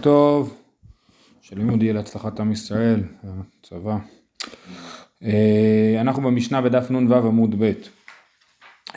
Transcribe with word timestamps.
טוב, 0.00 0.54
שלימוד 1.42 1.82
יהיה 1.82 1.92
להצלחת 1.92 2.40
עם 2.40 2.52
ישראל, 2.52 3.02
צבא. 3.62 3.96
אה, 5.24 5.96
אנחנו 6.00 6.22
במשנה 6.22 6.60
בדף 6.60 6.90
נ"ו 6.90 7.14
עמוד 7.14 7.54
ב'. 7.58 7.72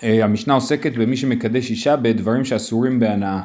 אה, 0.03 0.23
המשנה 0.23 0.53
עוסקת 0.53 0.97
במי 0.97 1.17
שמקדש 1.17 1.69
אישה 1.69 1.95
בדברים 1.95 2.45
שאסורים 2.45 2.99
בהנאה. 2.99 3.41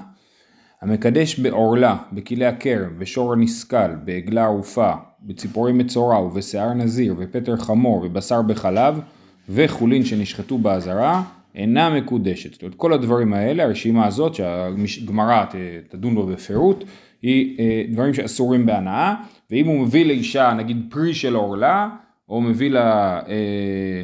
המקדש 0.82 1.38
בעורלה, 1.38 1.96
בכלי 2.12 2.46
הכרם, 2.46 2.98
בשור 2.98 3.36
נסכל, 3.36 3.94
בעגלה 4.04 4.44
ערופה, 4.44 4.92
בציפורי 5.22 5.72
מצורע 5.72 6.18
ובשיער 6.20 6.74
נזיר, 6.74 7.14
ופטר 7.18 7.56
חמור, 7.56 8.02
ובשר 8.04 8.42
בחלב, 8.42 9.00
וחולין 9.48 10.04
שנשחטו 10.04 10.58
באזהרה, 10.58 11.22
אינה 11.56 11.90
מקודשת. 11.90 12.52
זאת 12.52 12.62
אומרת, 12.62 12.74
כל 12.74 12.92
הדברים 12.92 13.32
האלה, 13.32 13.62
הרשימה 13.62 14.06
הזאת 14.06 14.34
שהגמרא 14.34 15.44
תדון 15.88 16.14
בו 16.14 16.26
בפירוט, 16.26 16.84
היא 17.22 17.58
אה, 17.58 17.82
דברים 17.92 18.14
שאסורים 18.14 18.66
בהנאה, 18.66 19.14
ואם 19.50 19.66
הוא 19.66 19.80
מביא 19.80 20.06
לאישה 20.06 20.52
נגיד 20.56 20.86
פרי 20.90 21.14
של 21.14 21.34
עורלה, 21.34 21.88
או 22.28 22.40
מביא 22.40 22.70
לה, 22.70 23.20
אה, 23.28 24.02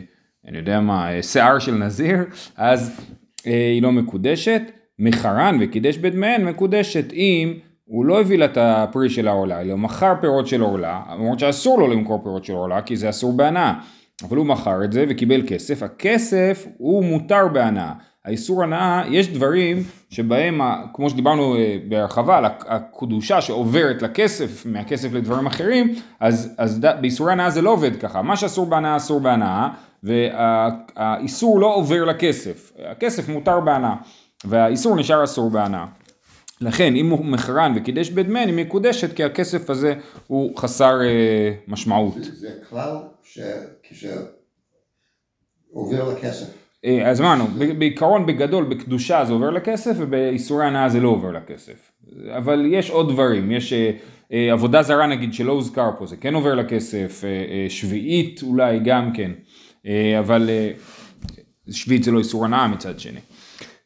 אני 0.48 0.58
יודע 0.58 0.80
מה, 0.80 1.12
אה, 1.12 1.22
שיער 1.22 1.58
של 1.58 1.74
נזיר, 1.74 2.18
אז 2.56 3.06
היא 3.44 3.82
לא 3.82 3.92
מקודשת. 3.92 4.62
מחרן 4.98 5.58
וקידש 5.60 5.96
בדמיהן 5.96 6.44
מקודשת 6.44 7.12
אם 7.12 7.54
הוא 7.84 8.04
לא 8.04 8.20
הביא 8.20 8.38
לה 8.38 8.44
את 8.44 8.58
הפרי 8.60 9.10
של 9.10 9.28
העורלה, 9.28 9.60
אלא 9.60 9.76
מכר 9.76 10.14
פירות 10.20 10.46
של 10.46 10.60
עורלה, 10.60 11.02
למרות 11.12 11.38
שאסור 11.38 11.78
לו 11.78 11.88
למכור 11.88 12.22
פירות 12.22 12.44
של 12.44 12.52
עורלה, 12.52 12.82
כי 12.82 12.96
זה 12.96 13.08
אסור 13.08 13.32
בהנאה. 13.32 13.74
אבל 14.24 14.36
הוא 14.36 14.46
מכר 14.46 14.84
את 14.84 14.92
זה 14.92 15.04
וקיבל 15.08 15.42
כסף, 15.46 15.82
הכסף 15.82 16.66
הוא 16.78 17.04
מותר 17.04 17.48
בהנאה. 17.52 17.92
האיסור 18.24 18.62
הנאה, 18.62 19.02
יש 19.08 19.28
דברים 19.28 19.82
שבהם, 20.10 20.60
כמו 20.94 21.10
שדיברנו 21.10 21.56
אה, 21.56 21.76
בהרחבה, 21.88 22.38
על 22.38 22.44
הקדושה 22.66 23.40
שעוברת 23.40 24.02
לכסף, 24.02 24.66
מהכסף 24.66 25.12
לדברים 25.12 25.46
אחרים, 25.46 25.94
אז, 26.20 26.54
אז 26.58 26.80
באיסורי 27.00 27.32
הנאה 27.32 27.50
זה 27.50 27.62
לא 27.62 27.70
עובד 27.70 27.96
ככה. 27.96 28.22
מה 28.22 28.36
שאסור 28.36 28.66
בהנאה 28.66 28.96
אסור 28.96 29.20
בהנאה, 29.20 29.68
והאיסור 30.02 31.60
לא 31.60 31.74
עובר 31.74 32.04
לכסף. 32.04 32.72
הכסף 32.90 33.28
מותר 33.28 33.60
בהנאה, 33.60 33.94
והאיסור 34.44 34.96
נשאר 34.96 35.24
אסור 35.24 35.50
בהנאה. 35.50 35.84
לכן 36.62 36.96
אם 36.96 37.10
הוא 37.10 37.24
מחרן 37.24 37.72
וקידש 37.76 38.10
בדמן 38.10 38.48
היא 38.48 38.54
מקודשת 38.54 39.16
כי 39.16 39.24
הכסף 39.24 39.70
הזה 39.70 39.94
הוא 40.26 40.56
חסר 40.56 41.00
אה, 41.02 41.52
משמעות. 41.68 42.14
זה, 42.14 42.34
זה 42.34 42.50
כלל 42.68 42.96
כשעובר 43.82 44.22
לכסף. 46.12 46.62
אה, 46.84 47.10
אז 47.10 47.20
אמרנו, 47.20 47.46
בעיקרון 47.78 48.26
בגדול 48.26 48.64
בקדושה 48.64 49.24
זה 49.24 49.32
עובר 49.32 49.50
לכסף 49.50 49.94
ובאיסורי 49.98 50.66
הנאה 50.66 50.88
זה 50.88 51.00
לא 51.00 51.08
עובר 51.08 51.30
לכסף. 51.30 51.92
אבל 52.36 52.66
יש 52.70 52.90
עוד 52.90 53.08
דברים, 53.08 53.50
יש 53.50 53.72
אה, 53.72 53.90
אה, 54.32 54.52
עבודה 54.52 54.82
זרה 54.82 55.06
נגיד 55.06 55.34
שלא 55.34 55.52
הוזכר 55.52 55.90
פה, 55.98 56.06
זה 56.06 56.16
כן 56.16 56.34
עובר 56.34 56.54
לכסף, 56.54 57.24
שביעית 57.68 58.42
אולי 58.42 58.78
גם 58.84 59.12
כן, 59.12 59.30
אבל 60.18 60.50
שביעית 61.70 62.02
זה 62.02 62.10
לא 62.10 62.18
איסור 62.18 62.44
הנאה 62.44 62.68
מצד 62.68 63.00
שני. 63.00 63.20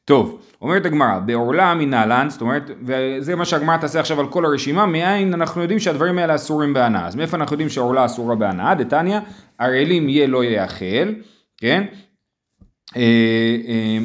טוב, 0.06 0.40
אומרת 0.62 0.86
הגמרא, 0.86 1.18
בעורלה 1.18 1.74
מנהלן, 1.74 2.26
זאת 2.30 2.40
אומרת, 2.40 2.70
וזה 2.82 3.36
מה 3.36 3.44
שהגמרא 3.44 3.76
תעשה 3.76 4.00
עכשיו 4.00 4.20
על 4.20 4.26
כל 4.28 4.44
הרשימה, 4.44 4.86
מאין 4.86 5.34
אנחנו 5.34 5.62
יודעים 5.62 5.78
שהדברים 5.78 6.18
האלה 6.18 6.34
אסורים 6.34 6.74
בהנאה. 6.74 7.06
אז 7.06 7.16
מאיפה 7.16 7.36
אנחנו 7.36 7.54
יודעים 7.54 7.68
שעורלה 7.68 8.04
אסורה 8.04 8.34
בהנאה? 8.34 8.74
דתניא, 8.74 9.18
ערלים 9.58 10.08
יהיה 10.08 10.26
לא 10.26 10.44
יאכל, 10.44 11.12
כן? 11.58 11.84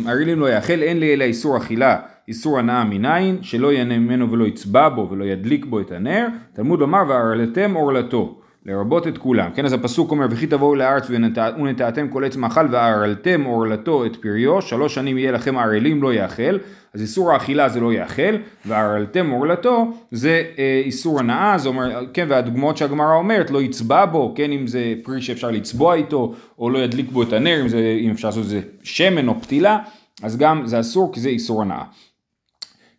ערלים 0.05 0.27
אה, 0.27 0.33
אה, 0.33 0.35
לא 0.35 0.49
יאכל, 0.49 0.81
אין 0.81 0.99
לי 0.99 1.13
אלא 1.13 1.23
איסור 1.23 1.57
אכילה, 1.57 1.99
איסור 2.27 2.59
הנאה 2.59 2.83
מניין, 2.83 3.43
שלא 3.43 3.73
ינא 3.73 3.97
ממנו 3.97 4.31
ולא 4.31 4.45
יצבע 4.45 4.89
בו 4.89 5.07
ולא 5.11 5.23
ידליק 5.23 5.65
בו 5.65 5.79
את 5.79 5.91
הנר, 5.91 6.27
תלמוד 6.53 6.79
לומר 6.79 7.03
וערלתם 7.07 7.73
עורלתו. 7.73 8.40
לרבות 8.65 9.07
את 9.07 9.17
כולם. 9.17 9.49
כן, 9.55 9.65
אז 9.65 9.73
הפסוק 9.73 10.11
אומר, 10.11 10.25
וכי 10.29 10.47
תבואו 10.47 10.75
לארץ 10.75 11.07
ונטעתם 11.09 12.07
כל 12.07 12.23
עץ 12.23 12.35
מאכל 12.35 12.67
וערלתם 12.71 13.43
עורלתו 13.43 14.05
את 14.05 14.15
פריו, 14.15 14.61
שלוש 14.61 14.95
שנים 14.95 15.17
יהיה 15.17 15.31
לכם 15.31 15.57
ערלים 15.57 16.03
לא 16.03 16.13
יאכל, 16.13 16.57
אז 16.93 17.01
איסור 17.01 17.31
האכילה 17.31 17.69
זה 17.69 17.79
לא 17.79 17.93
יאכל, 17.93 18.35
וערלתם 18.65 19.29
עורלתו 19.29 19.93
זה 20.11 20.43
אה, 20.57 20.81
איסור 20.85 21.19
הנאה, 21.19 21.57
זה 21.57 21.69
אומר, 21.69 22.05
כן, 22.13 22.25
והדוגמאות 22.29 22.77
שהגמרא 22.77 23.15
אומרת, 23.15 23.51
לא 23.51 23.61
יצבע 23.61 24.05
בו, 24.05 24.33
כן, 24.35 24.51
אם 24.51 24.67
זה 24.67 24.93
פרי 25.03 25.21
שאפשר 25.21 25.51
לצבוע 25.51 25.95
איתו, 25.95 26.33
או 26.59 26.69
לא 26.69 26.79
ידליק 26.79 27.11
בו 27.11 27.23
את 27.23 27.33
הנר, 27.33 27.61
אם, 27.61 27.67
זה, 27.67 27.97
אם 27.99 28.11
אפשר 28.11 28.27
לעשות 28.27 28.43
את 28.43 28.49
זה 28.49 28.61
שמן 28.83 29.27
או 29.27 29.41
פתילה, 29.41 29.79
אז 30.23 30.37
גם 30.37 30.65
זה 30.65 30.79
אסור 30.79 31.13
כי 31.13 31.19
זה 31.19 31.29
איסור 31.29 31.61
הנאה. 31.61 31.83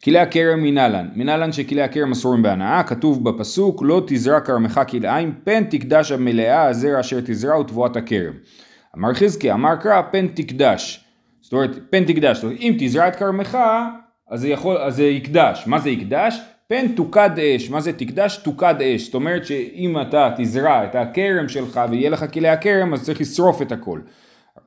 כלי 0.05 0.19
הכרם 0.19 0.63
מנהלן, 0.63 1.09
מנהלן 1.15 1.53
שכלי 1.53 1.83
הכרם 1.83 2.11
אסורים 2.13 2.43
בהנאה, 2.43 2.83
כתוב 2.83 3.25
בפסוק 3.25 3.83
לא 3.83 4.03
תזרע 4.07 4.41
כרמך 4.41 4.81
כלאיים, 4.89 5.35
פן 5.45 5.65
תקדש 5.65 6.13
המלאה 6.13 6.67
הזרע 6.67 7.01
אשר 7.01 7.21
תזרע 7.21 7.61
ותבואת 7.61 7.97
הכרם. 7.97 8.33
אמר 8.99 9.15
חזקי, 9.15 9.53
אמר 9.53 9.77
קרא, 9.77 10.03
פן 10.11 10.27
תקדש. 10.27 11.05
זאת 11.41 11.53
אומרת, 11.53 11.71
פן 11.91 12.05
תקדש, 12.05 12.37
זאת 12.37 12.45
אומרת, 12.45 12.59
אם 12.61 12.77
תזרע 12.79 13.09
את 13.09 13.17
כרמך, 13.17 13.59
אז 14.31 14.47
אז 14.81 14.97
זה 14.97 15.05
יקדש. 15.05 15.65
מה 15.67 15.79
זה 15.79 15.91
יקדש? 15.91 16.41
פן 16.67 16.89
תוקד 16.89 17.31
אש. 17.39 17.71
מה 17.71 17.81
זה 17.81 17.93
תקדש? 17.93 18.37
תוקד 18.37 18.75
אש. 18.83 19.05
זאת 19.05 19.15
אומרת 19.15 19.47
שאם 19.47 20.01
אתה 20.01 20.31
תזרע 20.37 20.85
את 20.85 20.95
הכרם 20.95 21.49
שלך 21.49 21.81
ויהיה 21.91 22.11
לך 22.11 22.25
כלי 22.33 22.49
הכרם, 22.49 22.95
אז 22.95 23.05
צריך 23.05 23.21
לשרוף 23.21 23.63
את 23.63 23.73
הכל. 23.73 24.01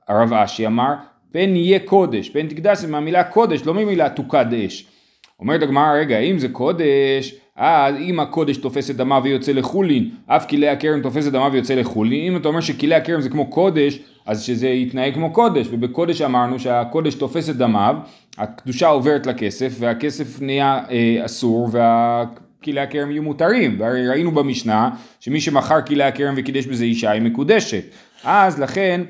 הרב 0.08 0.34
אשי 0.34 0.68
אמר, 0.68 0.94
פן 1.32 1.56
יהיה 1.56 1.80
קודש. 1.80 2.30
פן 2.30 2.48
תקדש 2.48 2.78
זה 2.78 2.88
מהמילה 2.88 3.24
קודש, 3.24 3.66
לא 3.66 3.74
ממילה 3.74 4.10
תוקד 4.10 4.46
אש. 4.54 4.95
אומרת 5.40 5.64
הגמרא, 5.64 5.92
רגע, 5.94 6.20
אם 6.20 6.40
זה 6.40 6.48
קודש, 6.48 7.36
אז 7.56 7.96
אם 7.96 8.20
הקודש 8.20 8.58
תופס 8.58 8.90
את 8.90 8.96
דמה 8.96 9.20
ויוצא 9.24 9.52
לחולין, 9.52 10.10
אף 10.26 10.50
כלי 10.50 10.70
הכרם 10.70 11.02
תופס 11.02 11.28
את 11.28 11.32
דמה 11.32 11.50
ויוצא 11.52 11.76
לחולין, 11.76 12.32
אם 12.32 12.38
אתה 12.38 12.48
אומר 12.48 12.62
שכלי 12.62 12.96
הכרם 12.96 13.22
זה 13.22 13.30
כמו 13.30 13.48
קודש, 13.48 14.00
אז 14.26 14.42
שזה 14.42 14.68
יתנהג 14.68 15.14
כמו 15.14 15.34
קודש, 15.34 15.68
ובקודש 15.72 16.22
אמרנו 16.22 16.60
שהקודש 16.60 17.16
תופס 17.16 17.50
את 17.50 17.58
דמיו, 17.58 17.96
הקדושה 18.38 18.88
עוברת 18.88 19.26
לכסף, 19.26 19.76
והכסף 19.80 20.42
נהיה 20.42 20.80
אה, 20.90 21.26
אסור, 21.26 21.70
וכלי 21.72 22.80
הכרם 22.80 23.12
יהיו 23.12 23.24
מותרים, 23.24 23.76
והרי 23.80 24.08
ראינו 24.08 24.32
במשנה 24.32 24.90
שמי 25.20 25.42
שמכר 25.42 25.82
כלי 25.82 26.04
הכרם 26.04 26.34
וקידש 26.38 26.66
בזה 26.66 26.84
אישה 26.84 27.12
היא 27.12 27.22
מקודשת, 27.22 27.84
אז 28.24 28.60
לכן 28.60 29.02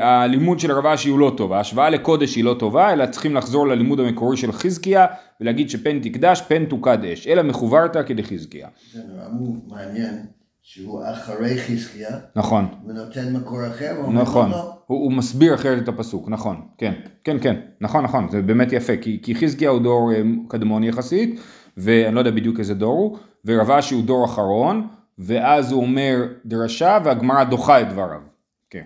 הלימוד 0.00 0.60
של 0.60 0.72
רב 0.72 0.86
אשי 0.86 1.08
הוא 1.08 1.18
לא 1.18 1.34
טוב, 1.36 1.52
ההשוואה 1.52 1.90
לקודש 1.90 2.36
היא 2.36 2.44
לא 2.44 2.56
טובה, 2.58 2.92
אלא 2.92 3.06
צריכים 3.06 3.34
לחזור 3.34 3.68
ללימוד 3.68 4.00
המקורי 4.00 4.36
של 4.36 4.52
חזקיה 4.52 5.06
ולהגיד 5.40 5.70
שפן 5.70 6.00
תקדש, 6.00 6.40
פן 6.40 6.64
תוקד 6.64 7.04
אש, 7.04 7.26
אלא 7.26 7.42
מחוברת 7.42 7.96
כדחזקיה. 8.06 8.68
זה 8.92 9.00
מעניין. 9.68 10.26
שהוא 10.62 11.02
אחרי 11.12 11.58
חזקיה, 11.58 12.08
נכון, 12.36 12.68
ונותן 12.86 13.32
מקור 13.36 13.66
אחר, 13.66 14.10
נכון, 14.12 14.52
הוא, 14.52 14.78
הוא 14.86 15.12
מסביר 15.12 15.54
אחרת 15.54 15.82
את 15.82 15.88
הפסוק, 15.88 16.28
נכון, 16.28 16.60
כן, 16.78 16.92
כן, 17.24 17.36
כן, 17.40 17.60
נכון, 17.80 18.04
נכון, 18.04 18.28
זה 18.28 18.42
באמת 18.42 18.72
יפה, 18.72 18.96
כי, 18.96 19.20
כי 19.22 19.34
חזקיה 19.34 19.70
הוא 19.70 19.80
דור 19.80 20.12
אה, 20.12 20.22
קדמון 20.48 20.84
יחסית, 20.84 21.40
ואני 21.76 22.14
לא 22.14 22.20
יודע 22.20 22.30
בדיוק 22.30 22.58
איזה 22.58 22.74
דור 22.74 22.98
הוא, 22.98 23.18
ורב 23.44 23.70
אשי 23.70 23.94
הוא 23.94 24.04
דור 24.04 24.24
אחרון, 24.24 24.88
ואז 25.18 25.72
הוא 25.72 25.82
אומר 25.82 26.16
דרשה 26.44 26.98
והגמרא 27.04 27.44
דוחה 27.44 27.80
את 27.80 27.88
דבריו, 27.88 28.20
כן. 28.70 28.84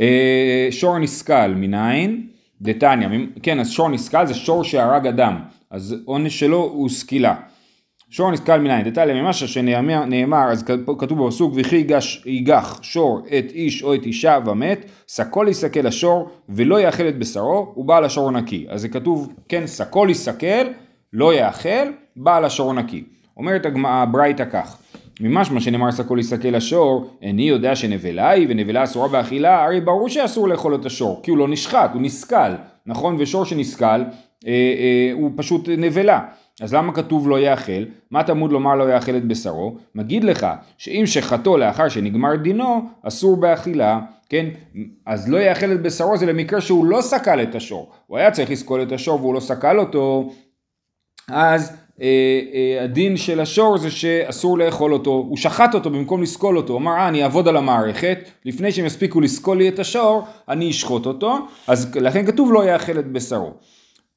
אה, 0.00 0.68
שור 0.70 0.98
נסכל 0.98 1.48
מניין? 1.48 2.26
דתניא, 2.62 3.08
כן 3.42 3.60
אז 3.60 3.70
שור 3.70 3.88
נסכל 3.88 4.26
זה 4.26 4.34
שור 4.34 4.64
שהרג 4.64 5.06
אדם, 5.06 5.38
אז 5.70 5.96
עונש 6.04 6.40
שלו 6.40 6.62
הוא 6.62 6.88
סקילה. 6.88 7.34
שור 8.10 8.30
נסכל 8.30 8.60
מניין, 8.60 8.84
דתניא 8.84 9.22
ממשהו 9.22 9.48
שנאמר, 9.48 10.52
אז 10.52 10.64
כתוב 10.98 11.26
בפסוק 11.26 11.52
וכי 11.56 11.86
יגח 12.26 12.82
שור 12.82 13.22
את 13.38 13.52
איש 13.52 13.82
או 13.82 13.94
את 13.94 14.06
אישה 14.06 14.38
ומת, 14.46 14.84
סקול 15.08 15.48
יסקל 15.48 15.86
השור 15.86 16.30
ולא 16.48 16.80
יאכל 16.80 17.08
את 17.08 17.18
בשרו 17.18 17.74
ובעל 17.76 18.04
השור 18.04 18.30
נקי. 18.30 18.66
אז 18.68 18.80
זה 18.80 18.88
כתוב, 18.88 19.32
כן, 19.48 19.66
סקול 19.66 20.10
יסקל, 20.10 20.66
לא 21.12 21.34
יאכל, 21.34 21.90
בעל 22.16 22.44
השור 22.44 22.72
נקי. 22.72 23.04
אומרת 23.36 23.66
הברייתא 23.84 24.44
כך, 24.50 24.78
ממשמע 25.20 25.60
שנאמר 25.60 25.92
סקול 25.92 26.18
יסכל 26.18 26.54
השור, 26.54 27.10
איני 27.22 27.48
יודע 27.48 27.76
שנבלה 27.76 28.30
היא 28.30 28.46
ונבלה 28.50 28.84
אסורה 28.84 29.08
באכילה, 29.08 29.64
הרי 29.64 29.80
ברור 29.80 30.08
שאסור 30.08 30.48
לאכול 30.48 30.74
את 30.74 30.86
השור, 30.86 31.20
כי 31.22 31.30
הוא 31.30 31.38
לא 31.38 31.48
נשחט, 31.48 31.90
הוא 31.94 32.02
נסכל, 32.02 32.52
נכון? 32.86 33.16
ושור 33.18 33.44
שנסכל 33.44 33.86
אה, 33.86 34.02
אה, 34.46 35.10
הוא 35.12 35.30
פשוט 35.36 35.68
נבלה. 35.68 36.20
אז 36.60 36.74
למה 36.74 36.92
כתוב 36.92 37.28
לא 37.28 37.40
יאכל? 37.40 37.84
מה 38.10 38.22
תמוד 38.22 38.52
לומר 38.52 38.74
לא 38.74 38.92
יאכל 38.92 39.16
את 39.16 39.24
בשרו? 39.24 39.76
מגיד 39.94 40.24
לך 40.24 40.46
שאם 40.78 41.02
שחטו 41.06 41.56
לאחר 41.56 41.88
שנגמר 41.88 42.36
דינו, 42.36 42.88
אסור 43.02 43.36
באכילה, 43.36 44.00
כן? 44.28 44.46
אז 45.06 45.28
לא 45.28 45.38
יאכל 45.38 45.72
את 45.72 45.82
בשרו 45.82 46.16
זה 46.16 46.26
למקרה 46.26 46.60
שהוא 46.60 46.86
לא 46.86 47.00
סקל 47.00 47.42
את 47.42 47.54
השור. 47.54 47.92
הוא 48.06 48.18
היה 48.18 48.30
צריך 48.30 48.50
לסקול 48.50 48.82
את 48.82 48.92
השור 48.92 49.20
והוא 49.20 49.34
לא 49.34 49.40
סקל 49.40 49.78
אותו, 49.78 50.32
אז 51.28 51.76
הדין 52.80 53.16
של 53.16 53.40
השור 53.40 53.78
זה 53.78 53.90
שאסור 53.90 54.58
לאכול 54.58 54.92
אותו, 54.92 55.10
הוא 55.10 55.36
שחט 55.36 55.74
אותו 55.74 55.90
במקום 55.90 56.22
לסקול 56.22 56.56
אותו, 56.56 56.72
הוא 56.72 56.80
אמר 56.80 56.92
אה 56.92 57.08
אני 57.08 57.22
אעבוד 57.22 57.48
על 57.48 57.56
המערכת, 57.56 58.18
לפני 58.44 58.72
שהם 58.72 58.86
יספיקו 58.86 59.20
לסקול 59.20 59.58
לי 59.58 59.68
את 59.68 59.78
השור, 59.78 60.24
אני 60.48 60.70
אשחוט 60.70 61.06
אותו, 61.06 61.38
אז 61.66 61.96
לכן 61.96 62.26
כתוב 62.26 62.52
לא 62.52 62.64
יאכל 62.64 62.98
את 62.98 63.12
בשרו. 63.12 63.52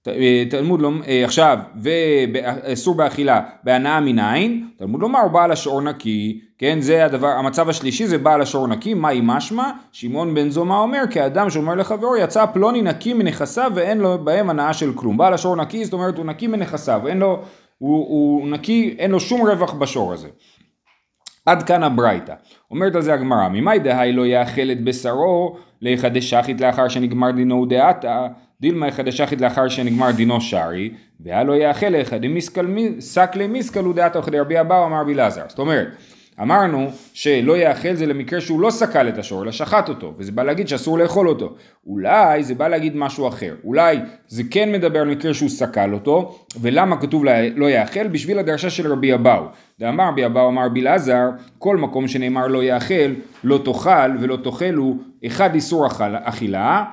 אה, 0.08 0.44
תלמוד 0.50 0.82
לומר, 0.82 1.06
אה, 1.08 1.26
עכשיו, 1.26 1.60
ואסור 1.82 2.96
באכילה 2.96 3.42
בהנאה 3.64 4.00
מנין, 4.00 4.68
תלמוד 4.78 5.02
לומר 5.02 5.20
הוא 5.20 5.32
בעל 5.32 5.52
השעור 5.52 5.82
נקי, 5.82 6.42
כן, 6.58 6.82
זה 6.82 7.06
הדבר, 7.06 7.28
המצב 7.28 7.70
השלישי 7.70 8.08
זה 8.08 8.18
בעל 8.18 8.42
השעור 8.42 8.68
נקי, 8.68 8.94
מהי 8.94 9.20
משמע? 9.24 9.72
שמעון 9.92 10.36
בן 10.36 10.50
זומא 10.50 10.74
אומר, 10.74 11.04
כאדם 11.12 11.50
שאומר 11.50 11.76
לחברו, 11.76 12.18
יצא 12.18 12.46
פלוני 12.46 12.82
נקי 12.82 13.14
מנכסיו 13.14 13.72
ואין 13.76 13.98
לו 13.98 14.18
בהם 14.24 14.50
הנאה 14.50 14.74
של 14.74 14.94
כלום. 14.94 15.18
בעל 15.18 15.34
השעור 15.34 15.56
נקי, 15.56 15.86
זאת 15.86 15.94
אומרת 15.94 16.18
הוא 16.18 16.26
נקי 16.26 16.48
מנכסיו, 16.48 17.08
אין 17.08 17.18
לו, 17.18 17.40
הוא, 17.80 18.08
הוא 18.08 18.48
נקי, 18.48 18.96
אין 19.00 19.12
לו 19.12 19.20
שום 19.20 19.48
רווח 19.48 19.74
בשור 19.74 20.14
הזה. 20.14 20.28
עד 21.46 21.64
כאן 21.64 21.84
הברייתא. 21.84 22.34
אומרת 22.72 22.96
על 22.96 23.02
זה 23.02 23.14
הגמרא, 23.14 23.48
ממאי 23.50 23.80
דהי 23.80 24.12
לא 24.12 24.26
יאכל 24.26 24.72
את 24.72 24.84
בשרו 24.84 25.58
ליחדש 25.82 26.30
שחית 26.30 26.62
לאחר 26.62 26.88
שנגמר 26.88 27.32
דינו 27.32 27.66
דעתה, 27.66 28.28
דילמה 28.62 28.88
יחדש 28.88 29.18
שחית 29.18 29.42
לאחר 29.42 29.68
שנגמר 29.68 30.12
דינו 30.12 30.42
שרי, 30.42 30.92
והלא 31.20 31.54
יאכל 31.54 31.86
ליחד 31.86 32.20
שק 33.02 33.36
למיסקל 33.36 33.88
ודעתה 33.88 34.20
וכדי 34.20 34.40
רבי 34.40 34.60
אבאו 34.60 34.86
אמר 34.86 35.04
רבי. 35.04 35.44
זאת 35.48 35.60
אומרת, 35.60 35.88
אמרנו 36.42 36.90
שלא 37.14 37.58
יאכל 37.58 37.94
זה 37.94 38.06
למקרה 38.06 38.42
שהוא 38.42 38.62
לא 38.62 38.70
סקל 38.70 39.10
את 39.10 39.18
השור, 39.18 39.44
אלא 39.44 39.52
שחט 39.52 39.90
אותו, 39.90 40.14
וזה 40.18 40.32
בא 40.32 40.44
להגיד 40.44 40.68
שאסור 40.68 41.00
לאכול 41.00 41.30
אותו. 41.30 41.54
אולי 41.88 42.44
זה 42.44 42.56
בא 42.56 42.68
להגיד 42.68 42.96
משהו 42.96 43.28
אחר. 43.28 43.56
אולי 43.64 44.00
זה 44.28 44.44
כן 44.52 44.72
מדבר 44.72 45.00
על 45.00 45.08
מקרה 45.08 45.34
שהוא 45.34 45.50
סקל 45.50 45.94
אותו, 45.94 46.40
ולמה 46.62 47.02
כתוב 47.02 47.24
לא 47.56 47.70
יאכל? 47.70 48.08
בשביל 48.08 48.40
הדרשה 48.40 48.70
של 48.70 48.92
רבי 48.92 49.14
אבאו. 49.14 49.44
דאמר 49.80 50.08
רבי 50.08 50.26
אבאו 50.26 50.48
אמר 50.48 50.66
רבי 50.66 50.82
אלעזר, 50.82 51.30
כל 51.58 51.78
מקום 51.78 52.08
שנאמר 52.08 52.48
לא 52.48 52.64
יאכל, 52.64 53.14
לא 53.44 53.60
תאכל 53.66 54.18
ולא 54.20 54.38
תאכלו, 54.44 54.98
אחד 55.26 55.56
איסור 55.56 55.88
אכילה, 56.24 56.84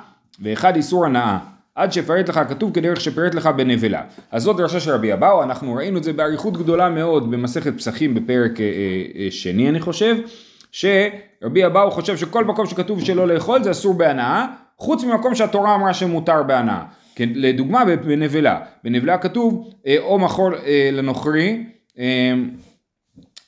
ואחד 0.40 0.76
איסור 0.76 1.06
הנאה. 1.06 1.55
עד 1.76 1.92
שפרט 1.92 2.28
לך 2.28 2.40
כתוב 2.48 2.74
כדרך 2.74 3.00
שפרט 3.00 3.34
לך 3.34 3.46
בנבלה. 3.46 4.02
אז 4.30 4.42
זאת 4.42 4.56
דרשה 4.56 4.80
של 4.80 4.90
רבי 4.90 5.12
אבאו, 5.12 5.42
אנחנו 5.42 5.74
ראינו 5.74 5.98
את 5.98 6.04
זה 6.04 6.12
באריכות 6.12 6.56
גדולה 6.56 6.88
מאוד 6.88 7.30
במסכת 7.30 7.76
פסחים 7.76 8.14
בפרק 8.14 8.60
אה, 8.60 8.64
אה, 8.64 9.24
אה, 9.24 9.30
שני 9.30 9.68
אני 9.68 9.80
חושב, 9.80 10.16
שרבי 10.72 11.66
אבאו 11.66 11.90
חושב 11.90 12.16
שכל 12.16 12.44
מקום 12.44 12.66
שכתוב 12.66 13.04
שלא 13.04 13.28
לאכול 13.28 13.62
זה 13.62 13.70
אסור 13.70 13.94
בהנאה, 13.94 14.46
חוץ 14.78 15.04
ממקום 15.04 15.34
שהתורה 15.34 15.74
אמרה 15.74 15.94
שמותר 15.94 16.42
בהנאה. 16.42 16.84
כן, 17.14 17.28
לדוגמה 17.34 17.84
בנבלה, 17.84 18.60
בנבלה 18.84 19.18
כתוב 19.18 19.70
אה, 19.86 19.96
או 19.98 20.18
מחול 20.18 20.54
אה, 20.54 20.90
לנוכרי, 20.92 21.64
אה, 21.98 22.32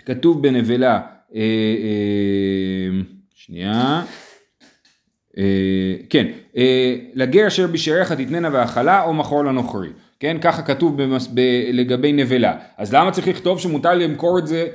כתוב 0.06 0.42
בנבלה, 0.42 1.00
אה, 1.34 1.40
אה, 1.82 3.00
שנייה, 3.34 4.02
אה, 5.38 5.94
כן, 6.10 6.26
לגר 7.14 7.46
אשר 7.46 7.66
בשעריך 7.66 8.12
תתננה 8.12 8.48
והאכלה 8.52 9.04
או 9.04 9.14
מכור 9.14 9.44
לנוכרי, 9.44 9.88
כן, 10.20 10.36
ככה 10.40 10.62
כתוב 10.62 11.02
במס, 11.02 11.28
ב, 11.34 11.40
לגבי 11.72 12.12
נבלה, 12.12 12.56
אז 12.78 12.94
למה 12.94 13.10
צריך 13.10 13.28
לכתוב 13.28 13.60
שמותר 13.60 13.94
למכור 13.94 14.38
את 14.38 14.46
זה 14.46 14.66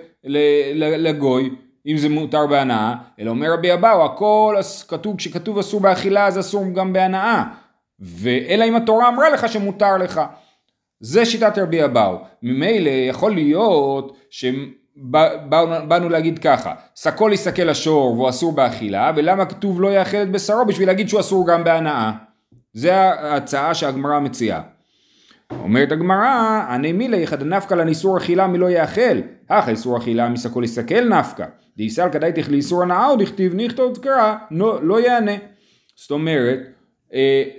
לגוי, 0.97 1.49
אם 1.87 1.97
זה 1.97 2.09
מותר 2.09 2.47
בהנאה, 2.47 2.95
אלא 3.19 3.29
אומר 3.29 3.53
רבי 3.53 3.73
אבאו, 3.73 4.05
הכל 4.05 4.55
כתוב, 4.87 5.17
כשכתוב 5.17 5.57
אסור 5.57 5.81
באכילה 5.81 6.27
אז 6.27 6.39
אסור 6.39 6.65
גם 6.73 6.93
בהנאה, 6.93 7.43
ואלא 7.99 8.65
אם 8.67 8.75
התורה 8.75 9.09
אמרה 9.09 9.29
לך 9.29 9.49
שמותר 9.49 9.97
לך. 9.97 10.21
זה 10.99 11.25
שיטת 11.25 11.57
רבי 11.57 11.85
אבאו. 11.85 12.17
ממילא 12.43 12.89
יכול 12.89 13.33
להיות 13.33 14.17
שבאנו 14.97 16.09
להגיד 16.09 16.39
ככה, 16.39 16.73
שקול 16.95 17.33
יסכל 17.33 17.69
השור 17.69 18.13
והוא 18.13 18.29
אסור 18.29 18.51
באכילה, 18.51 19.11
ולמה 19.15 19.45
כתוב 19.45 19.81
לא 19.81 19.87
יאכל 19.93 20.17
את 20.17 20.31
בשרו? 20.31 20.65
בשביל 20.65 20.87
להגיד 20.87 21.09
שהוא 21.09 21.19
אסור 21.19 21.47
גם 21.47 21.63
בהנאה. 21.63 22.11
זה 22.73 22.95
ההצעה 22.95 23.73
שהגמרא 23.73 24.19
מציעה. 24.19 24.61
אומרת 25.51 25.91
הגמרא, 25.91 26.65
עני 26.69 26.91
מילי 26.91 27.17
יחד 27.17 27.43
נפקא 27.43 27.73
לן 27.73 27.87
איסור 27.87 28.17
אכילה 28.17 28.47
מלא 28.47 28.69
יאכל, 28.69 29.19
אך 29.47 29.69
איסור 29.69 29.97
אכילה 29.97 30.29
מסקול 30.29 30.63
יסכל 30.63 31.09
נפקא, 31.09 31.45
דאיסל 31.77 32.09
כדאיתך 32.11 32.49
לאיסור 32.49 32.83
הנאה 32.83 33.05
עוד 33.05 33.21
הכתיב 33.21 33.55
נכתוב 33.55 33.97
קרא, 33.97 34.35
לא, 34.51 35.01
יענה. 35.01 35.31
זאת 35.95 36.11
אומרת, 36.11 36.59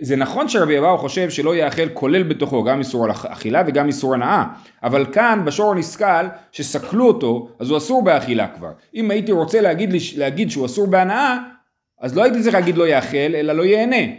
זה 0.01 0.17
נכון 0.17 0.49
שרבי 0.49 0.79
אבאו 0.79 0.99
חושב 0.99 1.31
שלא 1.31 1.56
יאכל 1.56 1.89
כולל 1.89 2.23
בתוכו 2.23 2.65
גם 2.65 2.79
איסור 2.79 3.05
על 3.05 3.11
אכילה 3.11 3.62
וגם 3.67 3.87
איסור 3.87 4.15
הנאה, 4.15 4.45
אבל 4.83 5.06
כאן 5.12 5.43
בשור 5.45 5.73
הנסכל 5.73 6.27
שסקלו 6.53 7.06
אותו, 7.06 7.49
אז 7.59 7.71
הוא 7.71 7.79
אסור 7.79 8.05
באכילה 8.05 8.47
כבר. 8.47 8.71
אם 8.95 9.11
הייתי 9.11 9.33
רוצה 9.33 9.61
להגיד, 9.61 9.95
להגיד 10.17 10.51
שהוא 10.51 10.67
אסור 10.67 10.87
בהנאה, 10.87 11.39
אז 12.01 12.17
לא 12.17 12.23
הייתי 12.23 12.43
צריך 12.43 12.55
להגיד 12.55 12.77
לא 12.77 12.89
יאכל, 12.89 13.17
אלא 13.17 13.53
לא 13.53 13.62
ייהנה. 13.62 14.12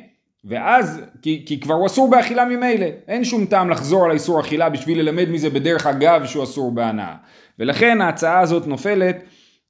ואז, 0.46 1.02
כי, 1.22 1.44
כי 1.46 1.60
כבר 1.60 1.74
הוא 1.74 1.86
אסור 1.86 2.10
באכילה 2.10 2.46
ממילא, 2.46 2.88
אין 3.08 3.24
שום 3.24 3.46
טעם 3.46 3.70
לחזור 3.70 4.06
על 4.06 4.12
האיסור 4.12 4.40
אכילה 4.40 4.70
בשביל 4.70 5.00
ללמד 5.00 5.30
מזה 5.30 5.50
בדרך 5.50 5.88
אגב 5.88 6.26
שהוא 6.26 6.44
אסור 6.44 6.72
בהנאה. 6.72 7.16
ולכן 7.60 8.02
ההצעה 8.02 8.40
הזאת 8.40 8.68
נופלת, 8.68 9.24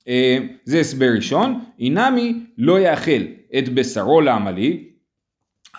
אה, 0.08 0.38
זה 0.66 0.80
הסבר 0.80 1.10
ראשון, 1.16 1.60
אינמי 1.80 2.34
לא 2.58 2.80
יאכל 2.80 3.22
את 3.58 3.70
בשרו 3.70 4.22
לעמלי, 4.22 4.95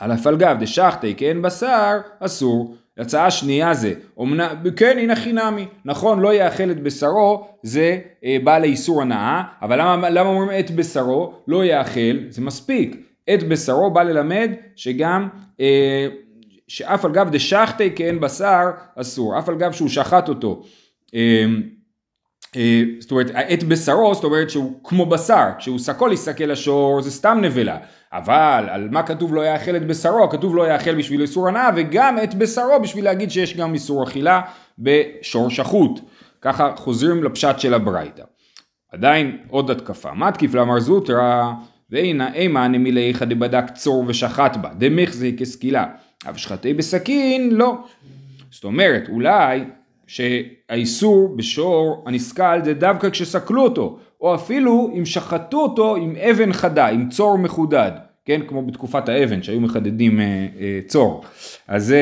על 0.01 0.13
אף 0.13 0.27
על 0.27 0.37
גב 0.37 0.57
דשחטי 0.61 1.15
כן 1.15 1.43
בשר, 1.43 1.99
אסור. 2.21 2.77
הצעה 2.99 3.31
שנייה 3.31 3.75
זה, 3.75 3.93
אומנ... 4.17 4.41
כן 4.77 4.99
הנה 4.99 5.17
חינמי, 5.17 5.67
נכון 5.85 6.21
לא 6.21 6.35
יאכל 6.35 6.71
את 6.71 6.83
בשרו, 6.83 7.49
זה 7.63 7.99
אה, 8.25 8.37
בא 8.45 8.59
לאיסור 8.59 9.03
הנאה, 9.03 9.43
אבל 9.63 9.81
למה, 9.81 10.11
למה 10.11 10.29
אומרים 10.29 10.61
את 10.61 10.71
בשרו, 10.71 11.35
לא 11.49 11.65
יאכל, 11.65 12.17
זה 12.29 12.43
מספיק. 12.43 12.97
את 13.35 13.43
בשרו 13.43 13.91
בא 13.91 14.03
ללמד 14.03 14.51
שגם, 14.77 15.29
אה, 15.61 16.07
שאף 16.69 17.05
על 17.05 17.13
גב 17.13 17.31
דשחטי 17.31 17.91
כן 17.91 18.21
בשר, 18.21 18.65
אסור. 18.97 19.39
אף 19.39 19.49
על 19.49 19.55
גב 19.55 19.73
שהוא 19.73 19.89
שחט 19.89 20.29
אותו. 20.29 20.63
אה, 21.15 21.45
זאת 23.01 23.11
אומרת, 23.11 23.31
את 23.31 23.63
בשרו, 23.65 24.15
זאת 24.15 24.25
אומרת 24.25 24.51
שהוא 24.51 24.81
כמו 24.85 25.07
בשר, 25.07 25.47
כשהוא 25.59 25.79
סקול 25.79 26.13
יסתכל 26.13 26.45
לשור, 26.45 27.03
זה 27.03 27.11
סתם 27.11 27.39
נבלה. 27.43 27.79
אבל 28.13 28.65
על 28.71 28.89
מה 28.91 29.03
כתוב 29.03 29.35
לא 29.35 29.47
יאכל 29.47 29.77
את 29.77 29.87
בשרו? 29.87 30.31
כתוב 30.31 30.57
לא 30.57 30.69
יאכל 30.69 30.95
בשביל 30.95 31.21
איסור 31.21 31.49
הנאה, 31.49 31.71
וגם 31.77 32.19
את 32.23 32.35
בשרו 32.35 32.81
בשביל 32.83 33.05
להגיד 33.05 33.31
שיש 33.31 33.57
גם 33.57 33.75
איסור 33.75 34.05
אכילה 34.05 34.41
בשור 34.79 35.51
שחוט. 35.51 36.01
ככה 36.41 36.73
חוזרים 36.77 37.25
לפשט 37.25 37.59
של 37.59 37.75
הברייתא. 37.75 38.23
עדיין 38.93 39.39
עוד 39.49 39.71
התקפה. 39.71 40.15
מתקיף 40.15 40.55
לאמר 40.55 40.81
זוטרא, 40.81 41.53
ואינה 41.91 42.35
אימה 42.35 42.69
נמילי 42.69 43.09
איכא 43.09 43.25
דבדק 43.25 43.65
צור 43.75 44.05
ושחט 44.07 44.57
בה, 44.57 44.71
דמחזי 44.79 45.37
כסקילה, 45.39 45.87
אבל 46.27 46.39
שחטי 46.39 46.75
בסכין 46.75 47.51
לא. 47.51 47.75
זאת 48.51 48.65
אומרת, 48.65 49.09
אולי 49.09 49.65
שהאיסור 50.07 51.37
בשור 51.37 52.05
הנסכל 52.07 52.65
זה 52.65 52.75
דווקא 52.75 53.11
כשסקלו 53.11 53.63
אותו, 53.63 53.99
או 54.21 54.35
אפילו 54.35 54.91
אם 54.99 55.05
שחטו 55.05 55.61
אותו 55.61 55.97
עם 55.97 56.17
אבן 56.17 56.53
חדה, 56.53 56.87
עם 56.87 57.09
צור 57.09 57.39
מחודד, 57.39 57.91
כן, 58.25 58.41
כמו 58.47 58.63
בתקופת 58.63 59.09
האבן 59.09 59.43
שהיו 59.43 59.61
מחדדים 59.61 60.21
אה, 60.21 60.47
אה, 60.61 60.81
צור. 60.87 61.25
אז, 61.69 61.95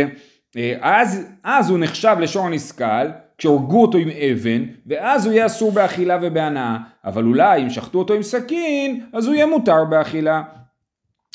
אה, 0.57 0.75
אז, 0.81 1.29
אז 1.45 1.71
הוא 1.71 1.79
נחשב 1.79 2.17
לשור 2.21 2.47
הנסכל, 2.47 3.07
כשהורגו 3.38 3.83
אותו 3.83 3.99
עם 3.99 4.09
אבן, 4.09 4.64
ואז 4.87 5.26
הוא 5.26 5.33
יהיה 5.35 5.47
אסור 5.47 5.73
באכילה 5.73 6.19
ובהנאה, 6.23 6.76
אבל 7.05 7.25
אולי 7.25 7.62
אם 7.62 7.71
שחטו 7.71 7.99
אותו 7.99 8.14
עם 8.14 8.23
סכין, 8.23 9.07
אז 9.12 9.26
הוא 9.26 9.35
יהיה 9.35 9.47
מותר 9.47 9.85
באכילה. 9.85 10.43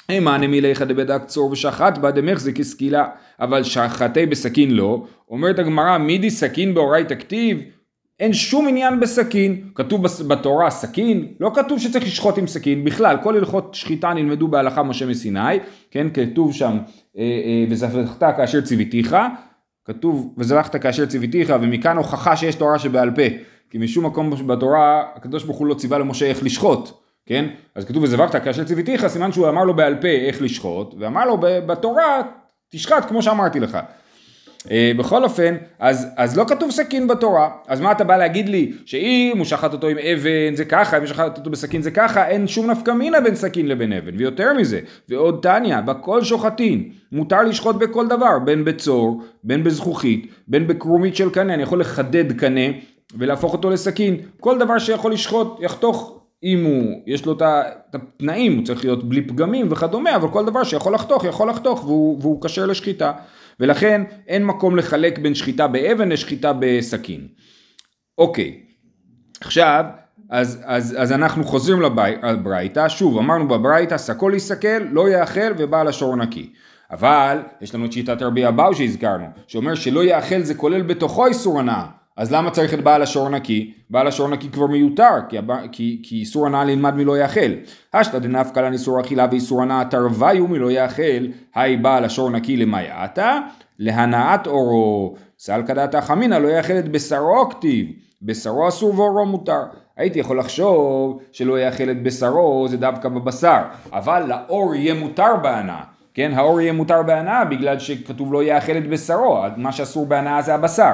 אימה 0.09 0.37
נמיליך 0.37 0.81
דבדק 0.81 1.21
צור 1.25 1.51
ושחט 1.51 1.97
בה 1.97 2.11
דמחזיק 2.11 2.59
הסקילה, 2.59 3.07
אבל 3.39 3.63
שחטי 3.63 4.25
בסכין 4.25 4.71
לא. 4.71 5.05
אומרת 5.29 5.59
הגמרא, 5.59 5.97
מידי 5.97 6.29
סכין 6.29 6.73
באורייתא 6.73 7.15
כתיב, 7.15 7.61
אין 8.19 8.33
שום 8.33 8.67
עניין 8.67 8.99
בסכין. 8.99 9.61
כתוב 9.75 10.05
בתורה 10.27 10.69
סכין, 10.69 11.27
לא 11.39 11.51
כתוב 11.55 11.79
שצריך 11.79 12.05
לשחוט 12.05 12.37
עם 12.37 12.47
סכין, 12.47 12.83
בכלל, 12.83 13.17
כל 13.23 13.37
הלכות 13.37 13.75
שחיטה 13.75 14.13
נלמדו 14.13 14.47
בהלכה 14.47 14.83
משה 14.83 15.05
מסיני, 15.05 15.59
כן, 15.91 16.07
כתוב 16.13 16.53
שם, 16.53 16.77
אה, 17.17 17.23
אה, 17.23 17.65
וזבחת 17.69 18.37
כאשר 18.37 18.61
ציוויתיך, 18.61 19.15
כתוב 19.85 20.33
וזבחת 20.37 20.75
כאשר 20.75 21.05
ציוויתיך, 21.05 21.53
ומכאן 21.61 21.97
הוכחה 21.97 22.35
שיש 22.35 22.55
תורה 22.55 22.79
שבעל 22.79 23.11
פה, 23.11 23.21
כי 23.69 23.77
משום 23.77 24.05
מקום 24.05 24.47
בתורה 24.47 25.03
הקדוש 25.15 25.43
ברוך 25.43 25.57
הוא 25.57 25.67
לא 25.67 25.73
ציווה 25.73 25.97
למשה 25.97 26.25
איך 26.25 26.43
לשחוט. 26.43 27.08
כן? 27.29 27.45
אז 27.75 27.85
כתוב 27.85 28.03
וזבחת 28.03 28.43
כאשר 28.43 28.63
ציוויתיך, 28.63 29.07
סימן 29.07 29.31
שהוא 29.31 29.49
אמר 29.49 29.63
לו 29.63 29.75
בעל 29.75 29.95
פה 29.95 30.07
איך 30.07 30.41
לשחוט, 30.41 30.95
ואמר 30.99 31.25
לו 31.25 31.37
בתורה 31.41 32.21
תשחט 32.69 33.07
כמו 33.07 33.21
שאמרתי 33.21 33.59
לך. 33.59 33.77
אה, 34.71 34.91
בכל 34.97 35.23
אופן, 35.23 35.55
אז, 35.79 36.07
אז 36.17 36.37
לא 36.37 36.45
כתוב 36.47 36.71
סכין 36.71 37.07
בתורה, 37.07 37.49
אז 37.67 37.81
מה 37.81 37.91
אתה 37.91 38.03
בא 38.03 38.17
להגיד 38.17 38.49
לי? 38.49 38.71
שאם 38.85 39.33
הוא 39.37 39.45
שחט 39.45 39.73
אותו 39.73 39.87
עם 39.87 39.97
אבן 39.97 40.55
זה 40.55 40.65
ככה, 40.65 40.97
אם 40.97 41.01
הוא 41.01 41.09
שחט 41.09 41.37
אותו 41.37 41.49
בסכין 41.49 41.81
זה 41.81 41.91
ככה, 41.91 42.27
אין 42.27 42.47
שום 42.47 42.71
נפקא 42.71 42.91
מינה 42.91 43.21
בין 43.21 43.35
סכין 43.35 43.67
לבין 43.67 43.93
אבן, 43.93 44.17
ויותר 44.17 44.53
מזה, 44.53 44.79
ועוד 45.09 45.39
תניא, 45.41 45.81
בכל 45.81 46.23
שוחטין, 46.23 46.89
מותר 47.11 47.43
לשחוט 47.43 47.75
בכל 47.75 48.07
דבר, 48.07 48.39
בין 48.45 48.65
בצור, 48.65 49.23
בין 49.43 49.63
בזכוכית, 49.63 50.31
בין 50.47 50.67
בקרומית 50.67 51.15
של 51.15 51.29
קנה, 51.29 51.53
אני 51.53 51.63
יכול 51.63 51.79
לחדד 51.79 52.39
קנה 52.39 52.71
ולהפוך 53.17 53.53
אותו 53.53 53.69
לסכין, 53.69 54.17
כל 54.39 54.59
דבר 54.59 54.79
שיכול 54.79 55.13
לשחוט, 55.13 55.57
יחתוך 55.61 56.18
אם 56.43 56.65
הוא, 56.65 57.01
יש 57.07 57.25
לו 57.25 57.37
את 57.37 57.95
התנאים, 57.95 58.57
הוא 58.57 58.65
צריך 58.65 58.85
להיות 58.85 59.09
בלי 59.09 59.21
פגמים 59.27 59.67
וכדומה, 59.71 60.15
אבל 60.15 60.29
כל 60.29 60.45
דבר 60.45 60.63
שיכול 60.63 60.93
לחתוך, 60.93 61.23
יכול 61.23 61.49
לחתוך, 61.49 61.83
והוא, 61.83 62.17
והוא 62.21 62.41
כשר 62.41 62.65
לשחיטה. 62.65 63.11
ולכן 63.59 64.01
אין 64.27 64.45
מקום 64.45 64.75
לחלק 64.75 65.19
בין 65.19 65.35
שחיטה 65.35 65.67
באבן 65.67 66.09
לשחיטה 66.09 66.53
בסכין. 66.59 67.27
אוקיי, 68.17 68.59
עכשיו, 69.41 69.85
אז, 70.29 70.61
אז, 70.65 70.95
אז 70.99 71.11
אנחנו 71.11 71.43
חוזרים 71.43 71.81
לברייתא, 72.23 72.89
שוב 72.89 73.17
אמרנו 73.17 73.47
בברייתא, 73.47 73.97
סקול 73.97 74.35
יסכל, 74.35 74.79
לא 74.91 75.09
יאכל 75.09 75.51
ובעל 75.57 75.87
השור 75.87 76.15
נקי. 76.15 76.53
אבל 76.91 77.37
יש 77.61 77.75
לנו 77.75 77.85
את 77.85 77.91
שיטת 77.91 78.21
רבי 78.21 78.47
אבאו 78.47 78.75
שהזכרנו, 78.75 79.25
שאומר 79.47 79.75
שלא 79.75 80.03
יאכל 80.03 80.41
זה 80.41 80.55
כולל 80.55 80.81
בתוכו 80.81 81.25
איסור 81.25 81.59
הנאה. 81.59 81.85
אז 82.19 82.31
למה 82.31 82.51
צריך 82.51 82.73
את 82.73 82.83
בעל 82.83 83.01
השור 83.01 83.29
נקי? 83.29 83.73
בעל 83.89 84.07
השור 84.07 84.27
נקי 84.27 84.49
כבר 84.49 84.67
מיותר, 84.67 85.09
כי, 85.29 85.37
הבע- 85.37 85.67
כי, 85.71 86.01
כי 86.03 86.15
איסור 86.15 86.45
הנאה 86.45 86.63
נלמד 86.63 86.95
מלא 86.95 87.17
יאכל. 87.17 87.51
השתא 87.93 88.19
דנפקא 88.19 88.59
לן 88.59 88.73
איסור 88.73 89.01
אכילה 89.01 89.27
ואיסור 89.31 89.61
הנאה 89.61 89.85
תרוויו 89.85 90.47
מלא 90.47 90.71
יאכל, 90.71 91.25
היי 91.55 91.77
בעל 91.77 92.05
השור 92.05 92.29
נקי 92.29 92.57
למייעתא, 92.57 93.37
להנאת 93.79 94.47
אורו. 94.47 95.15
סלקא 95.39 95.73
דעתא 95.73 96.01
חמינא 96.01 96.35
לא 96.35 96.47
יאכל 96.47 96.73
את 96.79 96.89
בשרו 96.89 97.49
כתיב, 97.49 97.87
בשרו 98.21 98.67
אסור 98.67 98.99
ואורו 98.99 99.25
מותר. 99.25 99.61
הייתי 99.97 100.19
יכול 100.19 100.39
לחשוב 100.39 101.19
שלא 101.31 101.59
יאכל 101.59 101.89
את 101.91 102.03
בשרו 102.03 102.65
זה 102.69 102.77
דווקא 102.77 103.09
בבשר, 103.09 103.61
אבל 103.93 104.23
לאור 104.27 104.75
יהיה 104.75 104.93
מותר 104.93 105.35
בהנאה. 105.43 105.81
כן, 106.13 106.31
האור 106.35 106.61
יהיה 106.61 106.73
מותר 106.73 107.03
בהנאה 107.03 107.45
בגלל 107.45 107.79
שכתוב 107.79 108.33
לא 108.33 108.43
יאכל 108.43 108.77
את 108.77 108.89
בשרו, 108.89 109.43
מה 109.57 109.71
שאסור 109.71 110.05
בהנאה 110.05 110.41
זה 110.41 110.55
הבשר. 110.55 110.93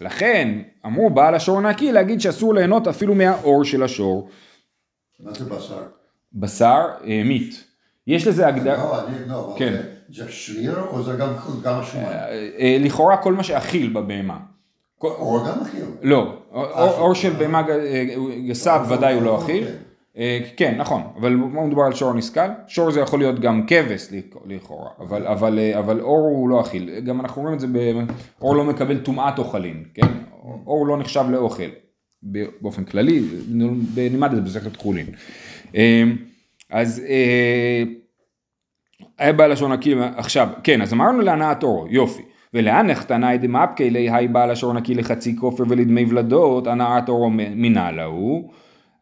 לכן 0.00 0.48
אמרו 0.86 1.10
בעל 1.10 1.34
השור 1.34 1.60
נקי 1.60 1.92
להגיד 1.92 2.20
שאסור 2.20 2.54
ליהנות 2.54 2.88
אפילו 2.88 3.14
מהאור 3.14 3.64
של 3.64 3.82
השור. 3.82 4.28
מה 5.20 5.32
זה 5.32 5.44
בשר? 5.44 5.82
בשר, 6.32 6.86
אה, 7.06 7.22
מיט. 7.24 7.54
יש 8.06 8.26
לזה 8.26 8.46
הגדרה, 8.46 8.76
לא, 8.84 9.04
אני 9.08 9.16
לא, 9.28 9.54
כן. 9.58 9.80
זה- 10.14 10.28
שריר 10.32 10.80
או 10.90 11.02
זה 11.02 11.12
גם 11.12 11.28
גם 11.62 11.82
שומן? 11.84 12.04
אה, 12.04 12.48
אה, 12.58 12.76
לכאורה 12.80 13.16
כל 13.16 13.32
מה 13.32 13.42
שאכיל 13.42 13.92
בבהמה. 13.92 14.38
כל- 14.98 15.08
או 15.08 15.44
גם 15.48 15.60
אכיל. 15.62 15.84
לא, 16.02 16.34
אור, 16.52 16.90
אור 16.98 17.14
של 17.14 17.32
בהמה 17.32 17.62
גסה 18.48 18.82
ודאי 18.88 19.14
הוא 19.14 19.22
לא 19.22 19.38
אכיל. 19.42 19.68
כן. 20.18 20.22
אה, 20.22 20.38
כן, 20.56 20.74
נכון, 20.78 21.02
אבל 21.16 21.34
מדובר 21.36 21.82
על 21.82 21.94
שור 21.94 22.14
נסכל. 22.14 22.40
שור 22.66 22.90
זה 22.90 23.00
יכול 23.00 23.18
להיות 23.18 23.40
גם 23.40 23.66
כבש 23.66 24.08
לכ- 24.12 24.36
לכאורה, 24.46 24.90
אבל, 25.00 25.26
אבל, 25.26 25.58
אה, 25.58 25.78
אבל 25.78 26.00
אור 26.00 26.18
הוא 26.36 26.48
לא 26.48 26.60
אכיל. 26.60 27.00
גם 27.00 27.20
אנחנו 27.20 27.42
רואים 27.42 27.54
את 27.54 27.60
זה, 27.60 27.66
אור 28.42 28.56
לא 28.56 28.64
מקבל 28.64 28.98
טומאת 28.98 29.38
אוכלים, 29.38 29.84
כן? 29.94 30.06
אור 30.66 30.86
לא 30.86 30.96
נחשב 30.98 31.24
לאוכל. 31.30 31.68
באופן 32.60 32.84
כללי, 32.84 33.22
נלמד 33.96 34.30
את 34.30 34.36
זה 34.36 34.42
במסכת 34.42 34.76
חולין. 34.76 35.06
אה, 35.76 36.02
אז 36.70 37.02
היה 39.18 39.32
בעל 39.32 39.52
לשון 39.52 39.72
נקי, 39.72 39.94
עכשיו, 40.16 40.48
כן, 40.64 40.82
אז 40.82 40.92
אמרנו 40.92 41.20
להנאת 41.20 41.62
אורו, 41.62 41.86
יופי. 41.90 42.22
ולאן 42.54 42.86
נחתנאי 42.86 43.38
דמפקי 43.38 43.90
לי 43.90 44.10
היי 44.10 44.28
בעל 44.28 44.52
לשון 44.52 44.76
נקי 44.76 44.94
לחצי 44.94 45.36
כופר 45.36 45.64
ולדמי 45.68 46.04
ולדות, 46.08 46.66
הנעת 46.66 47.08
אורו 47.08 47.30
מינה 47.30 47.90
להו. 47.92 48.50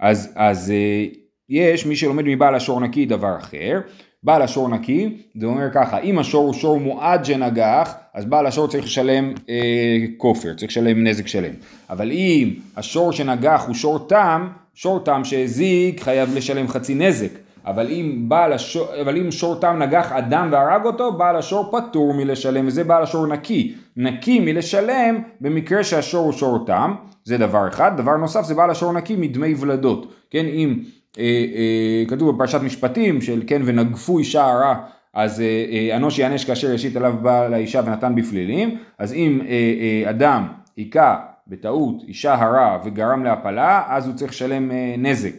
אז, 0.01 0.33
אז 0.35 0.71
אה, 0.71 1.07
יש 1.49 1.87
מי 1.87 1.97
שלומד 1.97 2.25
מבעל 2.27 2.55
השור 2.55 2.81
נקי 2.81 3.07
דבר 3.07 3.37
אחר. 3.39 3.81
בעל 4.23 4.43
השור 4.43 4.69
נקי, 4.69 5.17
זה 5.41 5.47
אומר 5.47 5.69
ככה, 5.75 5.99
אם 5.99 6.19
השור 6.19 6.45
הוא 6.45 6.55
שור 6.55 6.81
מועד 6.81 7.25
שנגח, 7.25 7.95
אז 8.15 8.25
בעל 8.25 8.47
השור 8.47 8.69
צריך 8.69 8.85
לשלם 8.85 9.33
אה, 9.49 10.05
כופר, 10.17 10.55
צריך 10.55 10.71
לשלם 10.71 11.07
נזק 11.07 11.27
שלם. 11.27 11.53
אבל 11.91 12.11
אם 12.13 12.55
השור 12.77 13.13
שנגח 13.13 13.65
הוא 13.67 13.75
שור 13.75 13.99
תם, 14.09 14.49
שור 14.75 14.99
תם 15.01 15.25
שהזיק 15.25 16.01
חייב 16.01 16.35
לשלם 16.37 16.69
חצי 16.69 16.95
נזק. 16.95 17.31
אבל 17.67 17.91
אם, 17.91 18.25
בעל 18.29 18.53
השור, 18.53 18.87
אבל 19.01 19.17
אם 19.17 19.31
שור 19.31 19.61
תם 19.61 19.77
נגח 19.79 20.13
אדם 20.13 20.49
והרג 20.53 20.85
אותו, 20.85 21.13
בעל 21.13 21.37
השור 21.37 21.73
פטור 21.73 22.15
מלשלם, 22.15 22.67
וזה 22.67 22.85
בעל 22.85 23.03
השור 23.03 23.27
נקי. 23.27 23.75
נקי 23.97 24.41
מלשלם 24.41 25.19
במקרה 25.41 25.85
שהשור 25.85 26.25
הוא 26.25 26.33
שור 26.33 26.65
תם, 26.67 26.95
זה 27.27 27.39
דבר 27.39 27.69
אחד. 27.69 27.97
דבר 27.97 28.17
נוסף 28.17 28.45
זה 28.45 28.55
בעל 28.55 28.71
השור 28.71 28.93
נקי 28.93 29.17
מדמי 29.17 29.55
ולדות. 29.55 30.15
כן, 30.31 30.47
אם 30.47 30.83
אה, 31.19 31.25
אה, 31.25 32.05
כתוב 32.09 32.35
בפרשת 32.35 32.61
משפטים 32.61 33.21
של 33.21 33.43
כן 33.47 33.63
ונגפו 33.65 34.19
אישה 34.19 34.45
הרע, 34.45 34.75
אז 35.15 35.41
אה, 35.41 35.65
אה, 35.73 35.97
אנוש 35.97 36.19
יענש 36.19 36.45
כאשר 36.45 36.73
ישית 36.73 36.97
עליו 36.97 37.15
בעל 37.23 37.55
האישה 37.55 37.81
ונתן 37.87 38.15
בפלילים, 38.15 38.79
אז 38.99 39.13
אם 39.13 39.41
אה, 39.41 39.47
אה, 39.51 40.11
אדם 40.11 40.49
היכה 40.77 41.17
בטעות 41.47 42.03
אישה 42.09 42.35
הרה 42.35 42.79
וגרם 42.85 43.25
להפלה, 43.25 43.85
אז 43.89 44.07
הוא 44.07 44.15
צריך 44.15 44.31
לשלם 44.31 44.71
אה, 44.71 44.95
נזק 44.99 45.35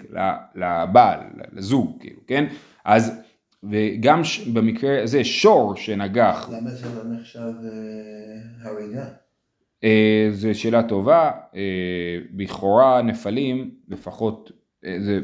לבעל, 0.55 1.19
לזוג, 1.53 1.97
כאילו, 1.99 2.19
כן? 2.27 2.45
אז, 2.85 3.21
וגם 3.63 4.21
במקרה 4.53 5.03
הזה 5.03 5.23
שור 5.23 5.75
שנגח, 5.75 6.49
למה 6.51 6.69
זה 6.69 6.85
לא 6.95 7.15
נחשב 7.15 7.39
אה, 7.39 8.69
הריגה? 8.69 9.05
אה, 9.83 10.27
זו 10.31 10.59
שאלה 10.59 10.83
טובה, 10.83 11.31
אה, 11.55 12.17
בכאורה 12.31 13.01
נפלים 13.01 13.71
לפחות, 13.87 14.51
אה, 14.85 14.97
זה 15.01 15.19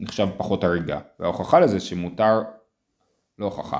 נחשב 0.00 0.28
פחות 0.36 0.64
הריגה, 0.64 1.00
וההוכחה 1.20 1.60
לזה 1.60 1.80
שמותר, 1.80 2.42
לא 3.38 3.44
הוכחה, 3.44 3.78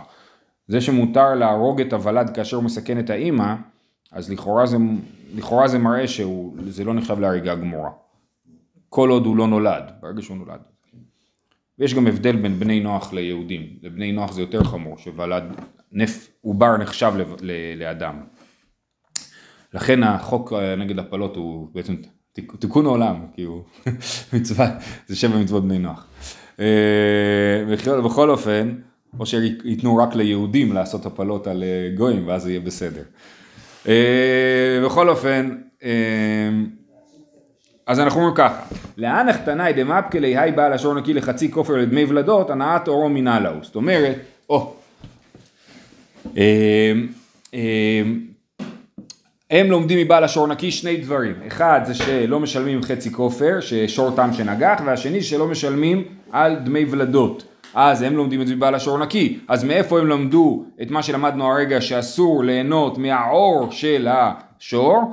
זה 0.68 0.80
שמותר 0.80 1.34
להרוג 1.34 1.80
את 1.80 1.92
הוולד 1.92 2.30
כאשר 2.34 2.56
הוא 2.56 2.64
מסכן 2.64 2.98
את 2.98 3.10
האימא, 3.10 3.54
אז 4.12 4.30
לכאורה 4.30 4.66
זה, 4.66 4.76
לכאורה 5.34 5.68
זה 5.68 5.78
מראה 5.78 6.08
שזה 6.08 6.84
לא 6.84 6.94
נחשב 6.94 7.18
להריגה 7.18 7.54
גמורה. 7.54 7.90
כל 8.88 9.10
עוד 9.10 9.26
הוא 9.26 9.36
לא 9.36 9.46
נולד, 9.46 9.92
ברגע 10.00 10.22
שהוא 10.22 10.36
נולד. 10.36 10.60
ויש 11.78 11.94
גם 11.94 12.06
הבדל 12.06 12.36
בין 12.36 12.58
בני 12.58 12.80
נוח 12.80 13.12
ליהודים. 13.12 13.62
לבני 13.82 14.12
נוח 14.12 14.32
זה 14.32 14.40
יותר 14.40 14.64
חמור, 14.64 14.98
שוולד 14.98 15.44
נף, 15.92 16.30
עובר 16.40 16.76
נחשב 16.76 17.12
ל, 17.16 17.22
ל, 17.40 17.52
לאדם. 17.78 18.20
לכן 19.74 20.02
החוק 20.02 20.52
אה, 20.52 20.76
נגד 20.76 20.98
הפלות 20.98 21.36
הוא 21.36 21.68
בעצם 21.74 21.94
תיק- 22.32 22.52
תיקון 22.58 22.86
העולם, 22.86 23.16
כי 23.34 23.42
הוא 23.42 23.62
מצווה, 24.32 24.70
זה 25.06 25.16
שבע 25.16 25.36
מצוות 25.36 25.64
בני 25.64 25.78
נוח. 25.78 26.06
אה, 26.60 26.64
בכל- 28.04 28.30
אופן, 28.30 28.74
או 29.20 29.26
שייתנו 29.26 29.96
רק 29.96 30.14
ליהודים 30.14 30.72
לעשות 30.72 31.06
הפלות 31.06 31.46
על 31.46 31.62
אה, 31.64 31.94
גויים, 31.96 32.26
ואז 32.28 32.42
זה 32.42 32.50
יהיה 32.50 32.60
בסדר. 32.60 33.02
בכל 34.84 35.08
אופן, 35.08 35.56
אז 37.86 38.00
אנחנו 38.00 38.20
אומרים 38.20 38.36
ככה, 38.36 38.60
לאן 38.96 39.28
החתנאי 39.28 39.72
דמפקלי 39.72 40.36
היי 40.38 40.52
בעל 40.52 40.72
השור 40.72 40.94
נקי 40.94 41.14
לחצי 41.14 41.50
כופר 41.52 41.76
לדמי 41.76 42.04
ולדות, 42.04 42.50
הנעת 42.50 42.88
אורו 42.88 43.08
מינה 43.08 43.40
להו. 43.40 43.56
זאת 43.62 43.76
אומרת, 43.76 44.16
או, 44.50 44.76
הם 49.50 49.70
לומדים 49.70 49.98
מבעל 49.98 50.24
השור 50.24 50.46
נקי 50.46 50.70
שני 50.70 50.96
דברים, 50.96 51.34
אחד 51.46 51.80
זה 51.84 51.94
שלא 51.94 52.40
משלמים 52.40 52.82
חצי 52.82 53.12
כופר, 53.12 53.60
ששור 53.60 54.10
תם 54.10 54.30
שנגח, 54.32 54.80
והשני 54.86 55.22
שלא 55.22 55.46
משלמים 55.46 56.04
על 56.32 56.56
דמי 56.56 56.84
ולדות. 56.90 57.44
אז 57.74 58.02
הם 58.02 58.16
לומדים 58.16 58.42
את 58.42 58.46
זה 58.46 58.56
מבעל 58.56 58.74
השור 58.74 58.98
נקי, 58.98 59.38
אז 59.48 59.64
מאיפה 59.64 59.98
הם 59.98 60.06
למדו 60.06 60.64
את 60.82 60.90
מה 60.90 61.02
שלמדנו 61.02 61.52
הרגע 61.52 61.80
שאסור 61.80 62.44
ליהנות 62.44 62.98
מהעור 62.98 63.70
של 63.70 64.08
השור? 64.10 65.12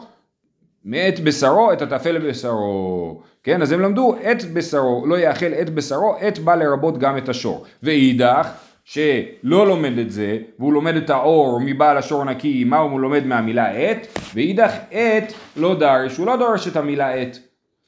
מאת 0.86 1.20
בשרו 1.20 1.74
את 1.74 1.82
הטפל 1.82 2.18
בבשרו. 2.18 3.22
כן, 3.44 3.62
אז 3.62 3.72
הם 3.72 3.82
למדו 3.82 4.16
את 4.32 4.44
בשרו, 4.54 5.06
לא 5.08 5.20
יאכל 5.20 5.54
את 5.62 5.70
בשרו, 5.70 6.16
את 6.28 6.40
בא 6.40 6.56
לרבות 6.56 6.98
גם 6.98 7.18
את 7.18 7.30
השור. 7.30 7.66
ואידך, 7.84 8.48
שלא 8.86 9.68
לומד 9.68 9.98
את 9.98 10.12
זה, 10.12 10.38
והוא 10.60 10.74
לומד 10.74 10.96
את 10.96 11.10
האור 11.10 11.60
מבעל 11.66 11.98
השור 11.98 12.24
נקי, 12.24 12.64
מה 12.64 12.78
הוא 12.78 13.00
לומד 13.00 13.26
מהמילה 13.26 13.92
את, 13.92 14.08
ואידך 14.34 14.72
את 14.90 15.34
לא 15.58 15.80
דרש, 15.80 16.18
הוא 16.18 16.28
לא 16.28 16.38
דורש 16.38 16.68
את 16.68 16.76
המילה 16.76 17.22
את. 17.22 17.38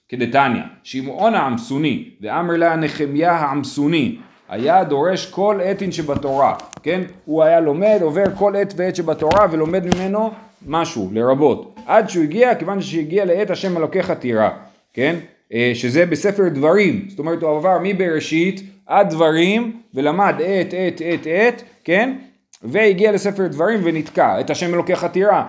כדתניא, 0.09 0.61
שמעון 0.83 1.35
העמסוני, 1.35 2.09
ואמר 2.21 2.57
לה 2.57 2.75
נחמיה 2.75 3.31
העמסוני, 3.31 4.17
היה 4.49 4.83
דורש 4.83 5.31
כל 5.31 5.59
עתין 5.63 5.91
שבתורה, 5.91 6.55
כן? 6.83 7.01
הוא 7.25 7.43
היה 7.43 7.59
לומד, 7.59 7.97
עובר 8.01 8.23
כל 8.35 8.55
עת 8.55 8.73
ועת 8.77 8.95
שבתורה 8.95 9.47
ולומד 9.51 9.95
ממנו 9.95 10.31
משהו, 10.67 11.09
לרבות. 11.13 11.79
עד 11.85 12.09
שהוא 12.09 12.23
הגיע, 12.23 12.55
כיוון 12.55 12.81
שהגיע 12.81 13.25
לעת 13.25 13.49
השם 13.49 13.77
אלוקיך 13.77 14.11
תירא, 14.11 14.49
כן? 14.93 15.15
אה, 15.53 15.71
שזה 15.73 16.05
בספר 16.05 16.47
דברים, 16.49 17.05
זאת 17.09 17.19
אומרת 17.19 17.41
הוא 17.41 17.57
עבר 17.57 17.77
מבראשית 17.83 18.61
עד 18.87 19.09
דברים 19.09 19.81
ולמד 19.93 20.35
עת, 20.43 20.73
עת, 20.73 21.01
עת, 21.05 21.27
עת, 21.29 21.63
כן? 21.83 22.17
והגיע 22.63 23.11
לספר 23.11 23.47
דברים 23.47 23.79
ונתקע, 23.83 24.39
את 24.39 24.49
השם 24.49 24.73
אלוקיך 24.73 25.05
תירא. 25.05 25.43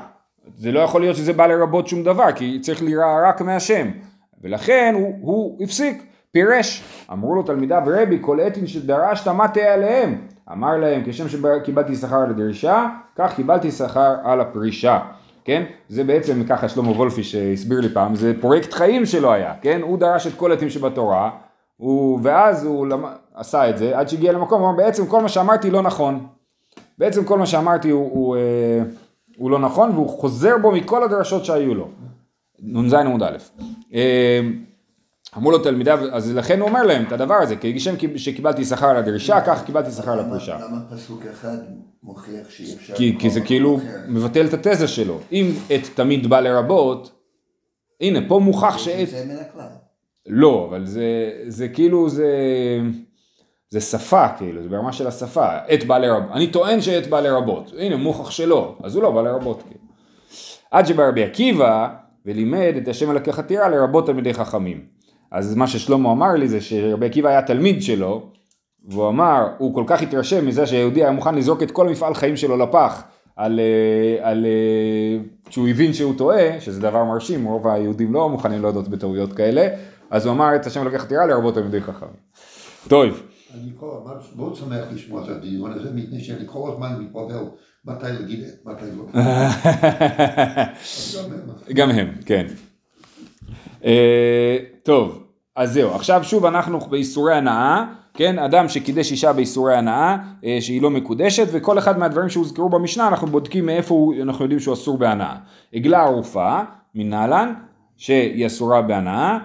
זה 0.57 0.73
לא 0.73 0.81
יכול 0.81 1.01
להיות 1.01 1.17
שזה 1.17 1.33
בא 1.33 1.47
לרבות 1.47 1.89
שום 1.89 2.03
דבר, 2.05 2.33
כי 2.33 2.59
צריך 2.61 2.83
ליראה 2.83 3.29
רק 3.29 3.41
מהשם. 3.41 3.89
ולכן 4.43 4.95
הוא, 4.97 5.15
הוא 5.21 5.65
הפסיק, 5.65 6.03
פירש. 6.33 6.85
אמרו 7.13 7.35
לו 7.35 7.43
תלמידיו 7.43 7.83
רבי, 7.87 8.19
כל 8.21 8.41
עתין 8.41 8.67
שדרשת 8.67 9.29
מה 9.29 9.49
תהיה 9.49 9.75
עליהם? 9.75 10.19
אמר 10.53 10.77
להם, 10.77 11.03
כשם 11.07 11.29
שקיבלתי 11.29 11.95
שכר 11.95 12.17
על 12.17 12.31
הדרישה, 12.31 12.87
כך 13.17 13.37
קיבלתי 13.37 13.71
שכר 13.71 14.15
על 14.25 14.41
הפרישה. 14.41 14.99
כן? 15.45 15.63
זה 15.89 16.05
בעצם 16.05 16.45
ככה 16.45 16.69
שלמה 16.69 16.91
וולפי 16.91 17.23
שהסביר 17.23 17.81
לי 17.81 17.89
פעם, 17.89 18.15
זה 18.15 18.33
פרויקט 18.41 18.73
חיים 18.73 19.07
שלו 19.07 19.33
היה, 19.33 19.55
כן? 19.63 19.81
הוא 19.83 19.99
דרש 19.99 20.27
את 20.27 20.35
כל 20.37 20.53
עתים 20.53 20.71
שבתורה, 20.71 21.31
הוא, 21.79 22.21
ואז 22.23 22.65
הוא 22.65 22.87
למ... 22.87 23.05
עשה 23.35 23.71
את 23.71 23.79
זה, 23.79 23.99
עד 23.99 24.09
שהגיע 24.09 24.33
למקום, 24.33 24.61
הוא 24.61 24.69
אמר 24.71 24.77
בעצם 24.77 25.07
כל 25.07 25.23
מה 25.23 25.29
שאמרתי 25.29 25.71
לא 25.71 25.83
נכון. 25.83 26.27
בעצם 26.99 27.25
כל 27.25 27.39
מה 27.39 27.47
שאמרתי 27.47 27.91
הוא, 27.91 28.11
הוא, 28.13 28.37
אה, 28.37 28.83
הוא 29.37 29.51
לא 29.51 29.59
נכון, 29.59 29.91
והוא 29.91 30.09
חוזר 30.09 30.59
בו 30.59 30.73
מכל 30.73 31.05
הדרשות 31.05 31.45
שהיו 31.45 31.75
לו. 31.75 31.89
נ"ז 32.63 32.93
עמוד 32.93 33.23
א'. 33.23 33.37
אה, 33.95 34.41
אמרו 35.37 35.51
לו 35.51 35.59
תלמידיו, 35.59 35.99
אז 36.13 36.35
לכן 36.35 36.61
הוא 36.61 36.69
אומר 36.69 36.83
להם 36.83 37.05
את 37.07 37.13
הדבר 37.13 37.35
הזה, 37.35 37.57
כי 37.57 37.77
כשם 37.77 37.95
שקיבלתי 38.17 38.65
שכר 38.65 38.87
על 38.87 38.97
הדרישה, 38.97 39.41
כך 39.41 39.65
קיבלתי 39.65 39.91
שכר 39.91 40.13
על 40.13 40.21
הפרישה. 40.21 40.59
למה 40.59 40.81
פסוק 40.91 41.27
אחד 41.27 41.57
מוכיח 42.03 42.51
שאי 42.51 42.75
אפשר... 42.75 42.95
כי, 42.95 43.17
כי 43.19 43.31
זה 43.31 43.41
כאילו 43.41 43.77
אחר? 43.77 43.99
מבטל 44.09 44.47
את 44.47 44.67
התזה 44.67 44.89
שלו. 44.89 45.19
אם 45.33 45.53
עת 45.71 45.91
תמיד 45.95 46.27
בא 46.27 46.41
לרבות, 46.41 47.13
הנה 48.01 48.29
פה 48.29 48.39
מוכח 48.39 48.77
הכלל. 49.41 49.67
לא, 50.27 50.67
אבל 50.71 50.87
זה, 50.87 51.33
זה 51.47 51.69
כאילו 51.69 52.09
זה, 52.09 52.29
זה 53.71 53.81
שפה 53.81 54.29
כאילו, 54.29 54.63
זה 54.63 54.69
ברמה 54.69 54.93
של 54.93 55.07
השפה, 55.07 55.57
עת 55.67 55.85
בא 55.85 55.99
לרבות, 55.99 56.31
אני 56.33 56.47
טוען 56.47 56.81
שעת 56.81 57.07
בא 57.07 57.21
לרבות, 57.21 57.73
הנה 57.79 57.97
מוכח 57.97 58.31
שלא, 58.31 58.77
אז 58.83 58.95
הוא 58.95 59.03
לא 59.03 59.11
בא 59.11 59.23
לרבות 59.23 59.63
כאילו. 59.63 59.85
עד 60.71 60.87
שבא 60.87 61.09
רבי 61.09 61.25
עקיבא 61.25 61.89
ולימד 62.27 62.75
את 62.83 62.89
השם 62.89 63.11
אלוקי 63.11 63.33
חתירה 63.33 63.69
לרבות 63.69 64.07
תלמידי 64.07 64.35
חכמים. 64.35 64.87
אז 65.31 65.55
מה 65.55 65.67
ששלמה 65.67 66.13
אמר 66.13 66.33
לי 66.33 66.49
זה 66.49 66.61
שרבי 66.61 67.07
עקיבא 67.07 67.29
היה 67.29 67.43
תלמיד 67.43 67.83
שלו, 67.83 68.31
והוא 68.89 69.09
אמר, 69.09 69.47
הוא 69.59 69.75
כל 69.75 69.85
כך 69.87 70.03
התרשם 70.03 70.47
מזה 70.47 70.67
שהיהודי 70.67 71.03
היה 71.03 71.13
מוכן 71.13 71.35
לזרוק 71.35 71.63
את 71.63 71.71
כל 71.71 71.89
המפעל 71.89 72.15
חיים 72.15 72.37
שלו 72.37 72.57
לפח, 72.57 73.05
על, 73.39 73.61
אה, 73.61 74.31
על, 74.31 74.47
אה, 74.47 75.19
שהוא 75.51 75.69
הבין 75.69 75.93
שהוא 75.93 76.15
טועה, 76.19 76.61
שזה 76.61 76.81
דבר 76.81 77.05
מרשים, 77.05 77.45
רוב 77.45 77.67
היהודים 77.69 78.15
לא 78.15 78.29
מוכנים 78.29 78.63
להודות 78.63 78.89
בטעויות 78.89 79.33
כאלה, 79.33 79.69
אז 80.11 80.27
הוא 80.27 80.35
אמר 80.35 80.57
את 80.57 80.67
השם 80.67 80.83
אלוקי 80.83 80.99
חתירה 80.99 81.27
לרבות 81.27 81.55
תלמידי 81.55 81.81
חכמים. 81.81 82.13
טוב, 82.89 83.23
אני 83.55 83.71
כל 83.77 83.91
הזמן 84.01 84.13
מאוד 84.37 84.55
שמח 84.55 84.85
לשמוע 84.93 85.25
את 85.25 85.29
הדיון 85.29 85.73
הזה, 85.73 85.91
מפני 85.95 86.21
שאני 86.21 86.45
כל 86.47 86.71
הזמן 86.73 87.01
מתבלבל 87.01 87.45
מתי 87.85 88.07
להגיד 88.07 88.45
מתי 88.65 88.85
לא. 88.97 89.21
אז 90.75 91.19
גם 91.19 91.33
הם. 91.33 91.75
גם 91.75 91.91
הם, 91.91 92.15
כן. 92.27 92.47
אה, 93.85 94.57
טוב, 94.83 95.23
אז 95.57 95.73
זהו, 95.73 95.95
עכשיו 95.95 96.25
שוב 96.25 96.47
אנחנו 96.47 96.81
באיסורי 96.81 97.35
הנאה, 97.35 97.85
כן, 98.15 98.39
אדם 98.39 98.69
שקידש 98.69 99.11
אישה 99.11 99.33
באיסורי 99.33 99.77
הנאה, 99.77 100.17
אה, 100.45 100.59
שהיא 100.61 100.83
לא 100.83 100.91
מקודשת, 100.91 101.47
וכל 101.53 101.79
אחד 101.79 101.99
מהדברים 101.99 102.29
שהוזכרו 102.29 102.69
במשנה, 102.69 103.09
אנחנו 103.09 103.27
בודקים 103.27 103.67
מאיפה 103.67 103.95
הוא, 103.95 104.15
אנחנו 104.23 104.45
יודעים 104.45 104.61
שהוא 104.61 104.75
אסור 104.75 104.99
בהנאה. 104.99 105.35
עגלה 105.75 106.03
ערופה, 106.03 106.61
מנהלן, 106.95 107.55
שהיא 107.97 108.47
אסורה 108.47 108.83
בהנאה, 108.83 109.39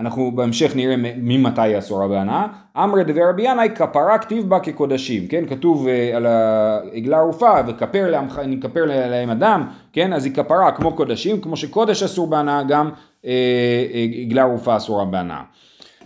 אנחנו 0.00 0.32
בהמשך 0.34 0.76
נראה 0.76 0.94
ממתי 1.16 1.60
היא 1.60 1.78
אסורה 1.78 2.08
בהנאה. 2.08 2.46
אמרי 2.76 3.04
דבר 3.04 3.28
רבי 3.28 3.42
ינאי 3.42 3.68
כפרה 3.74 4.18
כתיב 4.18 4.48
בה 4.48 4.60
כקודשים, 4.60 5.26
כן, 5.26 5.44
כתוב 5.46 5.88
אה, 5.88 6.16
על 6.16 6.26
העגלה 6.26 7.18
ערופה 7.18 7.52
וכפר 7.66 8.20
אני 8.38 8.58
אכפר 8.60 8.84
להם 8.84 9.30
אדם, 9.30 9.66
כן, 9.92 10.12
אז 10.12 10.24
היא 10.24 10.34
כפרה 10.34 10.72
כמו 10.72 10.92
קודשים, 10.92 11.40
כמו 11.40 11.56
שקודש 11.56 12.02
אסור 12.02 12.26
בהנאה, 12.26 12.62
גם 12.62 12.90
אה, 13.24 13.86
עגלה 14.22 14.42
ערופה 14.42 14.76
אסורה 14.76 15.04
בהנאה. 15.04 15.42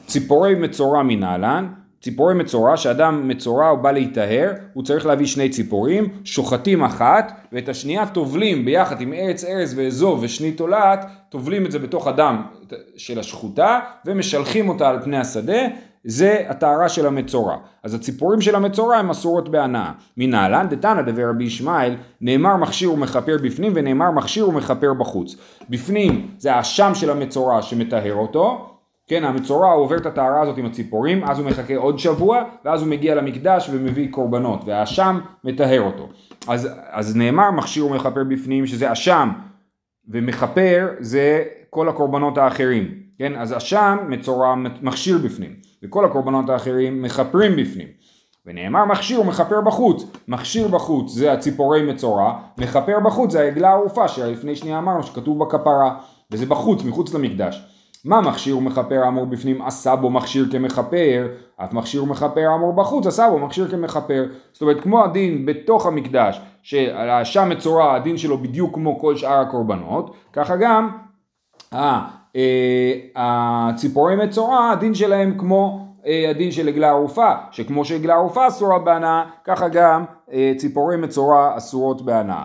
ציפורי 0.06 0.54
מצורע 0.54 1.02
מנהלן, 1.02 1.68
ציפורי 2.04 2.34
מצורע, 2.34 2.76
שאדם 2.76 3.28
מצורע 3.28 3.68
הוא 3.68 3.78
בא 3.78 3.92
להיטהר, 3.92 4.52
הוא 4.73 4.84
צריך 4.84 5.06
להביא 5.06 5.26
שני 5.26 5.49
ציפורים, 5.49 6.08
שוחטים 6.25 6.84
אחת, 6.84 7.32
ואת 7.52 7.68
השנייה 7.68 8.06
טובלים 8.06 8.64
ביחד 8.64 9.00
עם 9.00 9.12
ארץ 9.12 9.44
ארז 9.44 9.78
ואזוב 9.78 10.18
ושני 10.23 10.52
תולעת, 10.52 11.06
טובלים 11.28 11.66
את 11.66 11.73
זה 11.73 11.78
בתוך 11.78 12.06
הדם 12.06 12.42
של 12.96 13.18
השחוטה, 13.18 13.80
ומשלחים 14.06 14.68
אותה 14.68 14.88
על 14.88 15.02
פני 15.02 15.18
השדה, 15.18 15.58
זה 16.04 16.44
הטהרה 16.49 16.88
של 16.88 17.06
המצורע. 17.06 17.56
אז 17.82 17.94
הציפורים 17.94 18.40
של 18.40 18.54
המצורע 18.54 18.96
הן 18.96 19.11
אסורות 19.11 19.49
בהנאה. 19.49 19.92
מנהלן 20.16 20.66
דתנא 20.70 21.02
דבר 21.02 21.28
רבי 21.30 21.44
ישמעאל, 21.44 21.94
נאמר 22.20 22.56
מכשיר 22.56 22.92
ומכפר 22.92 23.37
בפנים 23.42 23.73
ונאמר 23.75 24.11
מכשיר 24.11 24.49
ומכפר 24.49 24.94
בחוץ. 24.94 25.37
בפנים 25.70 26.28
זה 26.38 26.54
האשם 26.54 26.92
של 26.94 27.11
המצורע 27.11 27.62
שמטהר 27.62 28.14
אותו, 28.14 28.74
כן, 29.06 29.25
המצורע 29.25 29.73
עובר 29.73 29.96
את 29.96 30.06
הטהרה 30.06 30.40
הזאת 30.40 30.58
עם 30.58 30.66
הציפורים, 30.66 31.25
אז 31.25 31.38
הוא 31.38 31.46
מחכה 31.46 31.76
עוד 31.76 31.99
שבוע, 31.99 32.44
ואז 32.64 32.82
הוא 32.82 32.90
מגיע 32.90 33.14
למקדש 33.14 33.71
ומביא 33.73 34.08
קורבנות, 34.10 34.60
והאשם 34.67 35.21
מטהר 35.45 35.80
אותו. 35.80 36.08
אז, 36.49 36.69
אז 36.90 37.17
נאמר 37.17 37.50
מכשיר 37.50 37.86
ומכפר 37.86 38.25
בפנים, 38.25 38.67
שזה 38.67 38.93
אשם, 38.93 39.30
ומכפר 40.08 40.88
זה 41.00 41.45
כל 41.71 41.88
הקורבנות 41.88 42.38
האחרים, 42.38 42.95
כן, 43.19 43.36
אז 43.36 43.56
אשם 43.56 43.99
מצורע 44.08 44.54
מכשיר 44.82 45.19
בפנים, 45.19 45.52
וכל 45.82 46.04
הקורבנות 46.04 46.50
האחרים 46.50 47.02
מכפרים 47.02 47.56
בפנים. 47.56 47.88
ונאמר 48.47 48.84
מכשיר 48.84 49.21
ומכפר 49.21 49.60
בחוץ, 49.60 50.04
מכשיר 50.28 50.69
בחוץ 50.69 51.12
זה 51.12 51.32
הציפורי 51.32 51.93
מצורע, 51.93 52.38
מכפר 52.58 53.00
בחוץ 53.00 53.32
זה 53.32 53.40
העגלה 53.40 53.69
הערופה 53.69 54.08
שלפני 54.08 54.56
שנייה 54.56 54.78
אמרנו 54.78 55.02
שכתוב 55.02 55.45
בכפרה, 55.45 55.99
וזה 56.30 56.47
בחוץ, 56.47 56.84
מחוץ 56.84 57.14
למקדש. 57.14 57.74
מה 58.04 58.21
מכשיר 58.21 58.58
ומכפר 58.58 59.08
אמור 59.08 59.26
בפנים 59.26 59.62
עשה 59.62 59.97
בו 59.97 60.10
מכשיר 60.10 60.47
כמכפר, 60.52 61.26
אף 61.56 61.73
מכשיר 61.73 62.02
ומכפר 62.02 62.54
אמור 62.54 62.73
בחוץ 62.73 63.06
עשה 63.06 63.30
בו 63.30 63.38
מכשיר 63.38 63.69
כמכפר. 63.69 64.25
זאת 64.52 64.62
אומרת 64.62 64.80
כמו 64.80 65.04
הדין 65.04 65.47
בתוך 65.47 65.86
המקדש, 65.86 66.40
שהאשם 66.62 67.49
מצורע 67.49 67.95
הדין 67.95 68.17
שלו 68.17 68.38
בדיוק 68.38 68.75
כמו 68.75 68.99
כל 68.99 69.17
שאר 69.17 69.40
הקורבנות, 69.40 70.14
ככה 70.32 70.56
גם 70.56 70.90
ה- 71.75 72.08
אה, 72.36 72.93
הציפורי 73.17 74.17
מצורע 74.17 74.71
הדין 74.71 74.95
שלהם 74.95 75.38
כמו 75.38 75.88
אה, 76.06 76.30
הדין 76.30 76.50
של 76.50 76.69
עגלה 76.69 76.88
ערופה, 76.88 77.32
שכמו 77.50 77.84
שעגלה 77.84 78.14
ערופה 78.14 78.49
אסורה 78.49 78.78
בהנאה, 78.78 79.25
ככה 79.45 79.69
גם 79.69 80.04
אה, 80.32 80.52
ציפורי 80.56 80.97
מצורע 80.97 81.56
אסורות 81.56 82.02
בהנאה. 82.02 82.45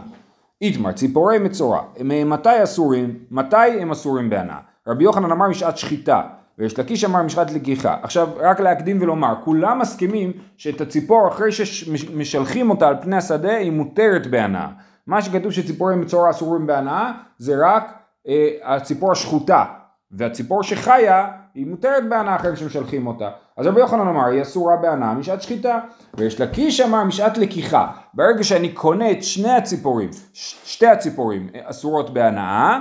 איתמר, 0.62 0.92
ציפורי 0.92 1.40
מצורע, 1.40 1.82
מתי 2.26 2.64
אסורים? 2.64 3.16
מתי 3.32 3.82
הם 3.82 3.92
אסורים 3.92 4.30
בהנאה? 4.30 4.69
רבי 4.90 5.04
יוחנן 5.04 5.32
אמר 5.32 5.48
משעת 5.48 5.78
שחיטה, 5.78 6.22
ויש 6.58 6.80
לקיש 6.80 7.06
אמר 7.06 7.24
משעת 7.24 7.52
לקיחה. 7.52 7.96
עכשיו, 8.04 8.28
רק 8.40 8.60
להקדים 8.60 9.02
ולומר, 9.02 9.34
כולם 9.44 9.80
מסכימים 9.80 10.32
שאת 10.58 10.82
הציפור 10.82 11.28
אחרי 11.28 11.52
שמשלחים 11.52 12.70
אותה 12.70 12.88
על 12.88 12.96
פני 13.02 13.16
השדה, 13.16 13.56
היא 13.58 13.72
מותרת 13.72 14.28
בהנאה. 14.28 14.68
מה 15.08 15.22
שכתוב 15.22 15.52
שציפורי 15.52 15.96
מצורע 15.96 16.30
אסורים 16.30 16.68
בהנאה, 16.68 17.12
זה 17.38 17.56
רק 17.66 17.94
אה, 18.28 18.50
הציפור 18.64 19.12
השחוטה, 19.12 19.66
והציפור 20.12 20.64
שחיה, 20.64 21.28
היא 21.56 21.68
מותרת 21.68 22.10
בהנאה 22.10 22.36
אחרי 22.36 22.56
שמשלחים 22.56 23.08
אותה. 23.08 23.30
אז 23.58 23.68
רבי 23.68 23.80
יוחנן 23.80 24.08
אמר, 24.08 24.26
היא 24.26 24.42
אסורה 24.42 24.76
בהנאה 24.78 25.14
משעת 25.14 25.42
שחיטה. 25.42 25.80
ויש 26.14 26.42
לקיש 26.42 26.82
אמר 26.82 27.04
משעת 27.04 27.38
לקיחה. 27.38 27.88
ברגע 28.14 28.44
שאני 28.44 28.70
קונה 28.70 29.12
את 29.12 29.24
שני 29.24 29.52
הציפורים, 29.52 30.10
ש- 30.34 30.74
שתי 30.74 30.88
הציפורים 30.88 31.50
אה, 31.56 31.60
אסורות 31.64 32.14
בהנאה, 32.14 32.80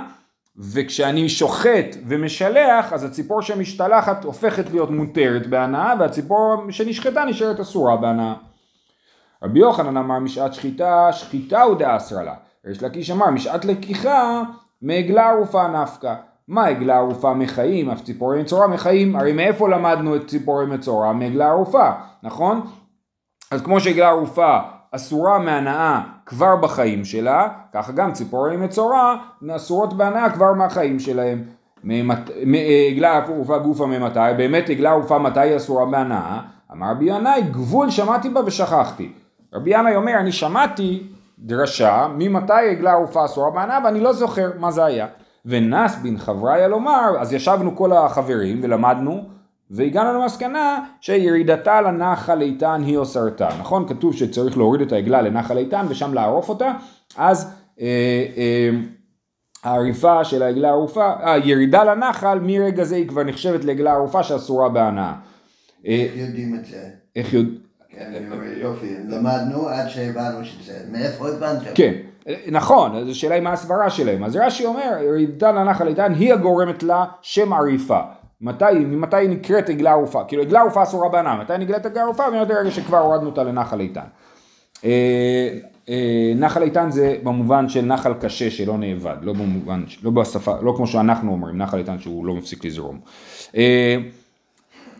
וכשאני 0.59 1.29
שוחט 1.29 1.95
ומשלח, 2.07 2.93
אז 2.93 3.03
הציפור 3.03 3.41
שמשתלחת 3.41 4.23
הופכת 4.23 4.69
להיות 4.71 4.91
מותרת 4.91 5.47
בהנאה, 5.47 5.93
והציפור 5.99 6.55
שנשחטה 6.69 7.25
נשארת 7.25 7.59
אסורה 7.59 7.97
בהנאה. 7.97 8.33
רבי 9.43 9.59
יוחנן 9.59 9.97
אמר 9.97 10.19
משעת 10.19 10.53
שחיטה, 10.53 11.13
שחיטה 11.13 11.61
הוא 11.61 11.77
דאסרה 11.77 12.23
לה. 12.23 12.33
יש 12.71 12.83
לקיש 12.83 13.11
אמר 13.11 13.29
משעת 13.29 13.65
לקיחה, 13.65 14.43
מעגלה 14.81 15.29
ערופה 15.29 15.67
נפקא. 15.67 16.15
מה 16.47 16.65
עגלה 16.65 16.97
ערופה 16.97 17.33
מחיים, 17.33 17.89
אף 17.89 18.01
ציפורי 18.01 18.41
מצורע 18.41 18.67
מחיים, 18.67 19.15
הרי 19.15 19.33
מאיפה 19.33 19.69
למדנו 19.69 20.15
את 20.15 20.27
ציפורי 20.27 20.65
מצורע? 20.65 21.13
מעגלה 21.13 21.49
ערופה, 21.49 21.89
נכון? 22.23 22.61
אז 23.51 23.61
כמו 23.61 23.79
שעגלה 23.79 24.09
ערופה 24.09 24.57
אסורה 24.91 25.39
מהנאה 25.39 26.01
כבר 26.25 26.55
בחיים 26.55 27.05
שלה, 27.05 27.47
ככה 27.73 27.91
גם 27.91 28.11
ציפורי 28.11 28.57
מצורע 28.57 29.15
אסורות 29.55 29.93
בהנאה 29.93 30.29
כבר 30.29 30.53
מהחיים 30.53 30.99
שלהם. 30.99 31.43
מ- 31.83 32.55
עגלה 32.91 33.17
ערופה 33.17 33.57
גופה 33.57 33.85
ממתי, 33.85 34.19
באמת 34.37 34.69
עגלה 34.69 34.89
ערופה 34.91 35.17
מתי 35.19 35.39
היא 35.39 35.57
אסורה 35.57 35.85
בהנאה? 35.85 36.39
אמר 36.71 36.91
רבי 36.91 37.05
ינאי, 37.05 37.41
גבול 37.41 37.89
שמעתי 37.89 38.29
בה 38.29 38.41
ושכחתי. 38.45 39.11
רבי 39.53 39.69
ינאי 39.79 39.95
אומר, 39.95 40.13
אני 40.17 40.31
שמעתי 40.31 41.03
דרשה 41.39 42.07
ממתי 42.17 42.53
עגלה 42.71 42.91
ערופה 42.91 43.25
אסורה 43.25 43.51
בהנאה 43.51 43.79
ואני 43.83 43.99
לא 43.99 44.13
זוכר 44.13 44.49
מה 44.59 44.71
זה 44.71 44.85
היה. 44.85 45.07
ונס 45.45 45.95
בן 45.95 46.17
חבריה 46.17 46.67
לומר, 46.67 47.15
אז 47.19 47.33
ישבנו 47.33 47.75
כל 47.75 47.91
החברים 47.93 48.59
ולמדנו, 48.63 49.23
והגענו 49.71 50.21
למסקנה 50.21 50.85
שירידתה 51.01 51.81
לנחל 51.81 52.41
איתן 52.41 52.81
היא 52.85 52.97
אוסרתה, 52.97 53.49
נכון? 53.59 53.87
כתוב 53.87 54.15
שצריך 54.15 54.57
להוריד 54.57 54.81
את 54.81 54.91
העגלה 54.91 55.21
לנחל 55.21 55.57
איתן 55.57 55.85
ושם 55.89 56.13
לערוף 56.13 56.49
אותה, 56.49 56.73
אז 57.17 57.53
אה, 57.81 58.25
אה, 58.37 58.69
העריפה 59.63 60.23
של 60.23 60.43
העגלה 60.43 60.67
הערופה, 60.67 61.13
הירידה 61.19 61.83
לנחל 61.83 62.39
מרגע 62.39 62.83
זה 62.83 62.95
היא 62.95 63.07
כבר 63.07 63.23
נחשבת 63.23 63.65
לעגלה 63.65 63.93
ערופה 63.93 64.23
שאסורה 64.23 64.69
בהנאה. 64.69 65.13
אה, 65.87 66.07
יודעים 66.15 66.55
את 66.55 66.65
זה. 66.65 66.89
איך 67.15 67.33
יודע... 67.33 67.51
כן, 67.89 68.23
יופי, 68.61 68.95
למדנו 69.07 69.67
עד 69.67 69.89
שהבנו 69.89 70.45
שזה. 70.45 70.79
מאיפה 70.91 71.29
הבנתם? 71.29 71.71
כן, 71.75 71.93
נכון, 72.51 72.95
אז 72.95 73.09
השאלה 73.09 73.35
היא 73.35 73.43
מה 73.43 73.53
הסברה 73.53 73.89
שלהם. 73.89 74.23
אז 74.23 74.35
רש"י 74.35 74.65
אומר, 74.65 74.97
ירידה 75.03 75.51
לנחל 75.51 75.87
איתן 75.87 76.13
היא 76.13 76.33
הגורמת 76.33 76.83
לה 76.83 77.05
שם 77.21 77.53
עריפה. 77.53 77.99
מתי, 78.41 78.65
ממתי 78.73 79.27
נקראת 79.27 79.69
עגלה 79.69 79.91
ערופה? 79.91 80.23
כאילו 80.23 80.41
עגלה 80.43 80.59
ערופה 80.59 80.83
אסורה 80.83 81.09
בהנאה, 81.09 81.35
מתי 81.35 81.57
נגלית 81.57 81.85
עגלה 81.85 82.03
ערופה? 82.03 82.29
מהרגע 82.29 82.71
שכבר 82.71 82.97
הורדנו 82.97 83.29
אותה 83.29 83.43
לנחל 83.43 83.79
איתן. 83.79 84.05
אה, 84.85 85.49
אה, 85.89 86.33
נחל 86.35 86.61
איתן 86.61 86.91
זה 86.91 87.17
במובן 87.23 87.69
של 87.69 87.85
נחל 87.85 88.13
קשה 88.13 88.51
שלא 88.51 88.77
נאבד, 88.77 89.15
לא 89.21 89.33
במובן, 89.33 89.83
לא 90.03 90.11
בשפה, 90.11 90.55
לא 90.61 90.73
כמו 90.77 90.87
שאנחנו 90.87 91.31
אומרים, 91.31 91.57
נחל 91.57 91.77
איתן 91.77 91.99
שהוא 91.99 92.25
לא 92.25 92.33
מפסיק 92.33 92.65
לזרום. 92.65 92.99
אה, 93.57 93.97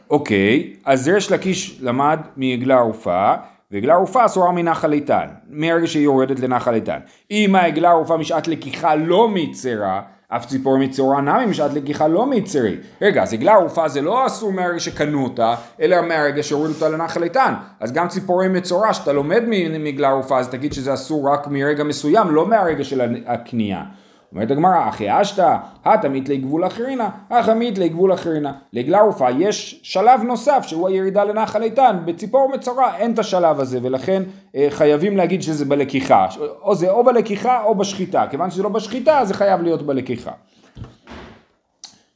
אוקיי, 0.09 0.73
אז 0.85 1.07
ריש 1.07 1.31
לקיש 1.31 1.79
למד 1.81 2.19
מעגלה 2.37 2.77
ערופה, 2.77 3.33
ועגלה 3.71 3.93
ערופה 3.93 4.25
אסורה 4.25 4.51
מנחל 4.51 4.93
איתן, 4.93 5.27
מהרגע 5.49 5.87
שהיא 5.87 6.03
יורדת 6.03 6.39
לנחל 6.39 6.73
איתן. 6.73 6.99
אם 7.31 7.55
העגלה 7.55 7.89
ערופה 7.89 8.17
משעת 8.17 8.47
לקיחה 8.47 8.95
לא 8.95 9.29
מצרה, 9.29 10.01
אף 10.35 10.45
ציפור 10.45 10.77
מצורע 10.77 11.21
נמי 11.21 11.45
משעת 11.45 11.73
לקיחה 11.73 12.07
לא 12.07 12.25
מצרי. 12.25 12.77
רגע, 13.01 13.23
אז 13.23 13.33
עגלה 13.33 13.53
ערופה 13.53 13.87
זה 13.87 14.01
לא 14.01 14.25
אסור 14.25 14.53
מהרגע 14.53 14.79
שקנו 14.79 15.23
אותה, 15.23 15.55
אלא 15.81 16.01
מהרגע 16.01 16.43
שהורידו 16.43 16.73
אותה 16.73 16.89
לנחל 16.89 17.23
איתן. 17.23 17.53
אז 17.79 17.91
גם 17.91 18.07
ציפורי 18.07 18.47
מצורע, 18.47 18.93
שאתה 18.93 19.13
לומד 19.13 19.43
מעגלה 19.79 20.09
ערופה, 20.09 20.39
אז 20.39 20.49
תגיד 20.49 20.73
שזה 20.73 20.93
אסור 20.93 21.33
רק 21.33 21.47
מרגע 21.47 21.83
מסוים, 21.83 22.35
לא 22.35 22.47
מהרגע 22.47 22.83
של 22.83 23.01
הקנייה. 23.25 23.83
אומרת 24.31 24.51
הגמרא, 24.51 24.89
אחי 24.89 25.21
אשתא, 25.21 25.57
התמית 25.85 26.29
לגבול 26.29 26.67
אחרינה, 26.67 27.09
החמית 27.29 27.77
לגבול 27.77 28.13
אחרינה. 28.13 28.53
לעגלה 28.73 28.99
ערופה 28.99 29.31
יש 29.31 29.79
שלב 29.83 30.21
נוסף 30.23 30.63
שהוא 30.67 30.87
הירידה 30.87 31.23
לנחל 31.23 31.63
איתן, 31.63 31.97
בציפור 32.05 32.51
מצורע 32.53 32.95
אין 32.95 33.13
את 33.13 33.19
השלב 33.19 33.59
הזה, 33.59 33.79
ולכן 33.81 34.23
אה, 34.55 34.67
חייבים 34.69 35.17
להגיד 35.17 35.41
שזה 35.41 35.65
בלקיחה. 35.65 36.27
או 36.61 36.75
זה 36.75 36.91
או 36.91 37.03
בלקיחה 37.03 37.63
או 37.63 37.75
בשחיטה, 37.75 38.25
כיוון 38.29 38.51
שזה 38.51 38.63
לא 38.63 38.69
בשחיטה, 38.69 39.25
זה 39.25 39.33
חייב 39.33 39.61
להיות 39.61 39.81
בלקיחה. 39.81 40.31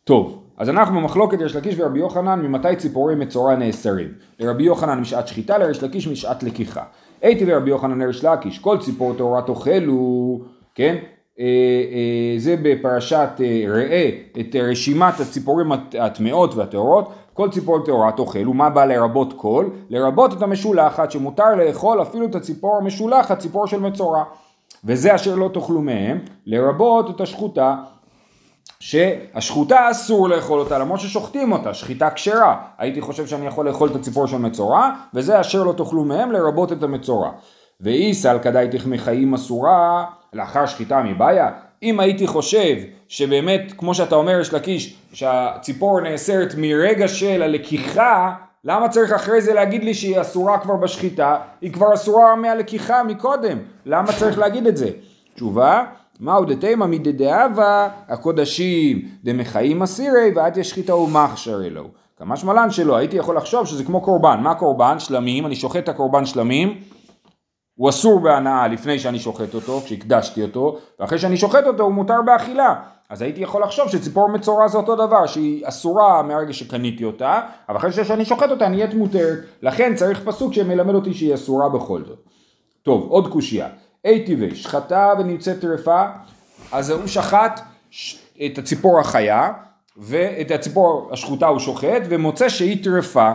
טוב, 0.03 0.43
אז 0.57 0.69
אנחנו 0.69 1.01
במחלוקת 1.01 1.37
יש 1.41 1.55
לקיש 1.55 1.75
ורבי 1.77 1.99
יוחנן 1.99 2.39
ממתי 2.39 2.75
ציפורי 2.75 3.15
מצורע 3.15 3.55
נאסרים. 3.55 4.07
לרבי 4.39 4.63
יוחנן 4.63 4.99
משעת 4.99 5.27
שחיטה, 5.27 5.57
לריש 5.57 5.83
לקיש 5.83 6.07
משעת 6.07 6.43
לקיחה. 6.43 6.83
הייתי 7.21 7.45
ורבי 7.47 7.69
יוחנן 7.69 8.01
לריש 8.01 8.23
לקיש, 8.23 8.59
כל 8.59 8.77
ציפור 8.77 9.13
טהורה 9.13 9.41
תאכלו, 9.41 10.39
כן? 10.75 10.95
אה, 11.39 11.45
אה, 11.45 12.39
זה 12.39 12.55
בפרשת 12.61 13.29
אה, 13.39 13.65
ראה 13.67 14.09
את 14.39 14.55
רשימת 14.55 15.19
הציפורים 15.19 15.71
הטמאות 15.99 16.55
והטהורות 16.55 17.13
כל 17.33 17.49
ציפור 17.49 17.85
טהורה 17.85 18.11
תאכל 18.11 18.47
ומה 18.47 18.69
בא 18.69 18.85
לרבות 18.85 19.33
כל? 19.37 19.69
לרבות 19.89 20.33
את 20.33 20.41
המשולחת 20.41 21.11
שמותר 21.11 21.55
לאכול 21.55 22.01
אפילו 22.01 22.25
את 22.25 22.35
הציפור 22.35 22.77
המשולחת 22.77 23.39
ציפור 23.39 23.67
של 23.67 23.79
מצורע 23.79 24.23
וזה 24.85 25.15
אשר 25.15 25.35
לא 25.35 25.49
תאכלו 25.53 25.81
מהם 25.81 26.19
לרבות 26.45 27.09
את 27.09 27.21
השחוטה 27.21 27.75
שהשחוטה 28.79 29.91
אסור 29.91 30.29
לאכול 30.29 30.59
אותה 30.59 30.77
למרות 30.77 30.99
ששוחטים 30.99 31.51
אותה, 31.51 31.73
שחיטה 31.73 32.09
כשרה. 32.09 32.57
הייתי 32.77 33.01
חושב 33.01 33.27
שאני 33.27 33.45
יכול 33.45 33.67
לאכול 33.67 33.89
את 33.89 33.95
הציפור 33.95 34.27
של 34.27 34.37
מצורע, 34.37 34.89
וזה 35.13 35.41
אשר 35.41 35.63
לא 35.63 35.73
תאכלו 35.73 36.03
מהם 36.03 36.31
לרבות 36.31 36.71
את 36.71 36.83
המצורע. 36.83 37.31
ואיסל 37.81 38.37
כדאי 38.41 38.67
תחמי 38.71 38.97
חיים 38.97 39.33
אסורה 39.33 40.05
לאחר 40.33 40.65
שחיטה 40.65 41.01
מבעיה. 41.03 41.49
אם 41.83 41.99
הייתי 41.99 42.27
חושב 42.27 42.75
שבאמת, 43.07 43.73
כמו 43.77 43.93
שאתה 43.93 44.15
אומר, 44.15 44.39
יש 44.39 44.53
לקיש, 44.53 44.95
שהציפור 45.13 46.01
נאסרת 46.01 46.53
מרגע 46.57 47.07
של 47.07 47.41
הלקיחה, 47.41 48.33
למה 48.63 48.89
צריך 48.89 49.11
אחרי 49.11 49.41
זה 49.41 49.53
להגיד 49.53 49.83
לי 49.83 49.93
שהיא 49.93 50.21
אסורה 50.21 50.59
כבר 50.59 50.75
בשחיטה? 50.75 51.37
היא 51.61 51.73
כבר 51.73 51.93
אסורה 51.93 52.35
מהלקיחה 52.35 53.03
מקודם, 53.03 53.57
למה 53.85 54.13
צריך 54.13 54.37
להגיד 54.39 54.67
את 54.67 54.77
זה? 54.77 54.89
תשובה, 55.35 55.83
מהו 56.19 56.45
דתימה 56.45 56.87
מדדאבה 56.87 57.89
הקודשים 58.07 59.01
דמחיים 59.23 59.81
אסירי 59.81 60.31
ואת 60.35 60.57
ישחיטה 60.57 60.95
ומכשר 60.95 61.65
אלוהו. 61.65 61.87
כמה 62.17 62.37
שמלן 62.37 62.71
שלא, 62.71 62.95
הייתי 62.95 63.17
יכול 63.17 63.37
לחשוב 63.37 63.65
שזה 63.65 63.83
כמו 63.83 64.01
קורבן, 64.01 64.39
מה 64.43 64.55
קורבן? 64.55 64.99
שלמים, 64.99 65.45
אני 65.45 65.55
שוחט 65.55 65.83
את 65.83 65.89
הקורבן 65.89 66.25
שלמים 66.25 66.79
הוא 67.83 67.89
אסור 67.89 68.19
בהנאה 68.19 68.67
לפני 68.67 68.99
שאני 68.99 69.19
שוחט 69.19 69.53
אותו, 69.53 69.81
כשהקדשתי 69.85 70.41
אותו, 70.41 70.77
ואחרי 70.99 71.19
שאני 71.19 71.37
שוחט 71.37 71.63
אותו 71.67 71.83
הוא 71.83 71.91
מותר 71.91 72.21
באכילה. 72.25 72.75
אז 73.09 73.21
הייתי 73.21 73.41
יכול 73.41 73.63
לחשוב 73.63 73.89
שציפור 73.89 74.29
מצורע 74.29 74.67
זה 74.67 74.77
אותו 74.77 74.95
דבר, 74.95 75.25
שהיא 75.25 75.67
אסורה 75.67 76.21
מהרגע 76.21 76.53
שקניתי 76.53 77.03
אותה, 77.03 77.41
אבל 77.69 77.77
אחרי 77.77 77.91
שאני 77.91 78.25
שוחט 78.25 78.51
אותה 78.51 78.67
נהיית 78.67 78.93
מותרת. 78.93 79.39
לכן 79.61 79.95
צריך 79.95 80.21
פסוק 80.25 80.53
שמלמד 80.53 80.95
אותי 80.95 81.13
שהיא 81.13 81.33
אסורה 81.33 81.69
בכל 81.69 82.01
זאת. 82.07 82.19
טוב, 82.83 83.07
עוד 83.09 83.31
קושייה. 83.31 83.67
אי 84.05 84.25
טבעי, 84.25 84.55
שחטה 84.55 85.13
ונמצאת 85.19 85.59
טרפה, 85.59 86.05
אז 86.71 86.89
הוא 86.89 87.07
שחט 87.07 87.59
את 88.45 88.57
הציפור 88.57 88.99
החיה, 88.99 89.51
ואת 89.97 90.51
הציפור 90.51 91.09
השחוטה 91.11 91.47
הוא 91.47 91.59
שוחט, 91.59 92.01
ומוצא 92.09 92.49
שהיא 92.49 92.83
טרפה. 92.83 93.31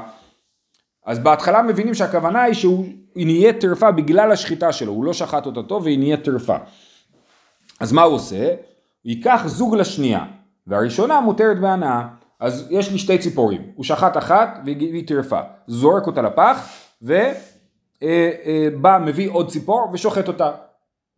אז 1.07 1.19
בהתחלה 1.19 1.63
מבינים 1.63 1.95
שהכוונה 1.95 2.43
היא 2.43 2.55
שהוא 2.55 2.87
נהיית 3.27 3.61
טרפה 3.61 3.91
בגלל 3.91 4.33
השחיטה 4.33 4.73
שלו, 4.73 4.93
הוא 4.93 5.05
לא 5.05 5.13
שחט 5.13 5.47
אותה 5.47 5.63
טוב 5.63 5.83
והיא 5.85 5.99
נהיית 5.99 6.25
טרפה. 6.25 6.57
אז 7.81 7.93
מה 7.93 8.03
הוא 8.03 8.15
עושה? 8.15 8.45
הוא 8.49 8.55
ייקח 9.05 9.43
זוג 9.47 9.75
לשנייה, 9.75 10.25
והראשונה 10.67 11.21
מותרת 11.21 11.61
בהנאה. 11.61 12.09
אז 12.41 12.67
יש 12.71 12.93
לי 12.93 12.99
שתי 12.99 13.19
ציפורים, 13.19 13.63
הוא 13.75 13.85
שחט 13.85 14.17
אחת 14.17 14.59
והיא 14.65 15.07
טרפה, 15.07 15.41
זורק 15.67 16.07
אותה 16.07 16.23
לפח, 16.23 16.69
ובא 17.03 17.19
אה, 18.03 18.31
אה, 18.85 18.99
מביא 18.99 19.31
עוד 19.31 19.51
ציפור 19.51 19.91
ושוחט 19.93 20.29
אותה, 20.29 20.51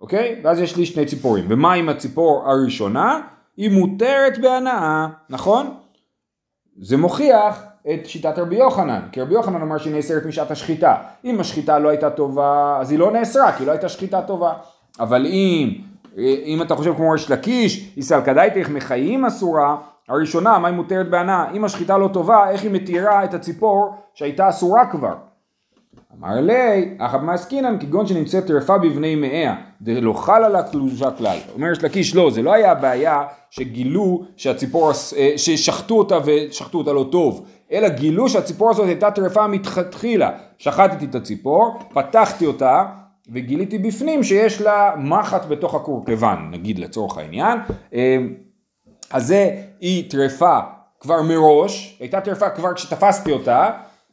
אוקיי? 0.00 0.40
ואז 0.44 0.60
יש 0.60 0.76
לי 0.76 0.86
שני 0.86 1.06
ציפורים. 1.06 1.44
ומה 1.48 1.72
עם 1.72 1.88
הציפור 1.88 2.42
הראשונה? 2.46 3.20
היא 3.56 3.70
מותרת 3.70 4.38
בהנאה, 4.38 5.06
נכון? 5.30 5.74
זה 6.80 6.96
מוכיח 6.96 7.62
את 7.88 8.06
שיטת 8.06 8.38
רבי 8.38 8.56
יוחנן, 8.56 9.00
כי 9.12 9.20
רבי 9.20 9.34
יוחנן 9.34 9.62
אמר 9.62 9.78
שהיא 9.78 9.94
נאסרת 9.94 10.26
משעת 10.26 10.50
השחיטה. 10.50 10.94
אם 11.24 11.40
השחיטה 11.40 11.78
לא 11.78 11.88
הייתה 11.88 12.10
טובה, 12.10 12.78
אז 12.80 12.90
היא 12.90 12.98
לא 12.98 13.12
נאסרה, 13.12 13.52
כי 13.52 13.64
לא 13.64 13.72
הייתה 13.72 13.88
שחיטה 13.88 14.22
טובה. 14.22 14.52
אבל 15.00 15.26
אם, 15.26 15.74
אם 16.18 16.62
אתה 16.62 16.76
חושב 16.76 16.94
כמו 16.94 17.10
ריש 17.10 17.30
לקיש, 17.30 17.92
איסל 17.96 18.20
כדאיתך 18.24 18.68
מחיים 18.70 19.24
אסורה, 19.24 19.76
הראשונה, 20.08 20.58
מה 20.58 20.68
היא 20.68 20.76
מותרת 20.76 21.10
בהנאה? 21.10 21.50
אם 21.50 21.64
השחיטה 21.64 21.98
לא 21.98 22.08
טובה, 22.12 22.50
איך 22.50 22.62
היא 22.62 22.70
מתירה 22.70 23.24
את 23.24 23.34
הציפור 23.34 23.94
שהייתה 24.14 24.48
אסורה 24.48 24.86
כבר? 24.86 25.14
אמר 26.18 26.40
לי, 26.40 26.94
אחת 26.98 27.20
מעסקינן 27.20 27.78
כגון 27.78 28.06
שנמצאת 28.06 28.46
טרפה 28.46 28.78
בבני 28.78 29.14
מאיה, 29.14 29.54
דלא 29.82 30.12
חל 30.12 30.44
עלה 30.44 30.62
קלושה 30.62 31.10
כלל. 31.10 31.38
אומר 31.54 31.72
יש 31.72 31.84
לקיש, 31.84 32.14
לא, 32.14 32.30
זה 32.30 32.42
לא 32.42 32.52
היה 32.52 32.72
הבעיה 32.72 33.22
שגילו 33.50 34.22
שהציפור, 34.36 34.90
אה, 35.16 35.32
ששחטו 35.36 35.98
אותה 35.98 36.18
ושחטו 36.24 36.78
אותה 36.78 36.92
לא 36.92 37.08
טוב, 37.12 37.46
אלא 37.72 37.88
גילו 37.88 38.28
שהציפור 38.28 38.70
הזאת 38.70 38.86
הייתה 38.86 39.10
טרפה 39.10 39.46
מתחילה. 39.46 40.30
שחטתי 40.58 41.04
את 41.04 41.14
הציפור, 41.14 41.78
פתחתי 41.94 42.46
אותה, 42.46 42.84
וגיליתי 43.32 43.78
בפנים 43.78 44.22
שיש 44.22 44.60
לה 44.60 44.92
מחט 44.96 45.46
בתוך 45.48 45.74
הקורקבן, 45.74 46.36
נגיד 46.50 46.78
לצורך 46.78 47.18
העניין. 47.18 47.58
אה, 47.94 48.16
אז 49.10 49.26
זה, 49.26 49.56
היא 49.80 50.10
טרפה 50.10 50.58
כבר 51.00 51.22
מראש, 51.22 51.96
הייתה 52.00 52.20
טרפה 52.20 52.50
כבר 52.50 52.74
כשתפסתי 52.74 53.32
אותה, 53.32 53.70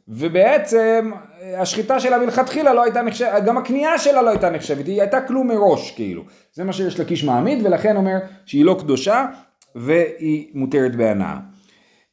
ובעצם 0.08 1.10
השחיטה 1.56 2.00
שלה 2.00 2.18
מלכתחילה 2.18 2.74
לא 2.74 2.82
הייתה 2.82 3.02
נחשבת, 3.02 3.44
גם 3.44 3.58
הקנייה 3.58 3.98
שלה 3.98 4.22
לא 4.22 4.30
הייתה 4.30 4.50
נחשבת, 4.50 4.86
היא 4.86 5.00
הייתה 5.00 5.20
כלום 5.20 5.48
מראש 5.48 5.90
כאילו. 5.90 6.22
זה 6.52 6.64
מה 6.64 6.72
שיש 6.72 7.00
לקיש 7.00 7.24
מעמיד 7.24 7.66
ולכן 7.66 7.96
אומר 7.96 8.18
שהיא 8.46 8.64
לא 8.64 8.76
קדושה 8.80 9.26
והיא 9.74 10.50
מותרת 10.54 10.96
בהנאה. 10.96 11.36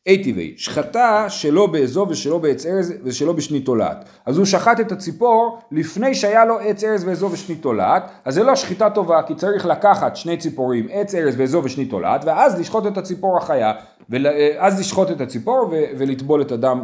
אי 0.08 0.24
טבעי, 0.24 0.54
שחטה 0.58 1.26
שלא 1.30 1.68
באזוב 1.68 2.10
ושלא 2.10 2.38
בעץ 2.38 2.66
ארז 2.66 2.94
ושלא 3.04 3.34
בשני 3.34 3.60
תולעת. 3.60 4.06
אז 4.26 4.38
הוא 4.38 4.46
שחט 4.46 4.80
את 4.80 4.92
הציפור 4.92 5.60
לפני 5.72 6.16
שהיה 6.16 6.46
לו 6.46 6.60
עץ 6.60 6.84
ארז 6.84 7.04
ואזוב 7.08 7.34
ושני 7.34 7.56
תולעת, 7.56 8.12
אז 8.26 8.34
זה 8.34 8.44
לא 8.44 8.56
שחיטה 8.56 8.90
טובה, 8.90 9.22
כי 9.22 9.36
צריך 9.36 9.66
לקחת 9.66 10.16
שני 10.16 10.38
ציפורים, 10.38 10.88
עץ 10.92 11.16
ארז 11.16 11.34
ואזוב 11.38 11.66
ושני 11.66 11.86
תולעת, 11.86 12.26
ואז 12.26 12.60
לשחוט 12.60 12.88
את 12.88 12.98
הציפור 12.98 13.38
החיה, 13.38 13.74
ואז 14.10 14.80
לשחוט 14.80 15.12
את 15.12 15.22
הציפור 15.22 15.74
ולטבול 15.98 16.42
את 16.42 16.52
הדם, 16.52 16.84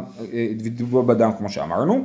לטבול 0.64 1.04
בדם 1.04 1.30
כמו 1.38 1.48
שאמרנו. 1.48 2.04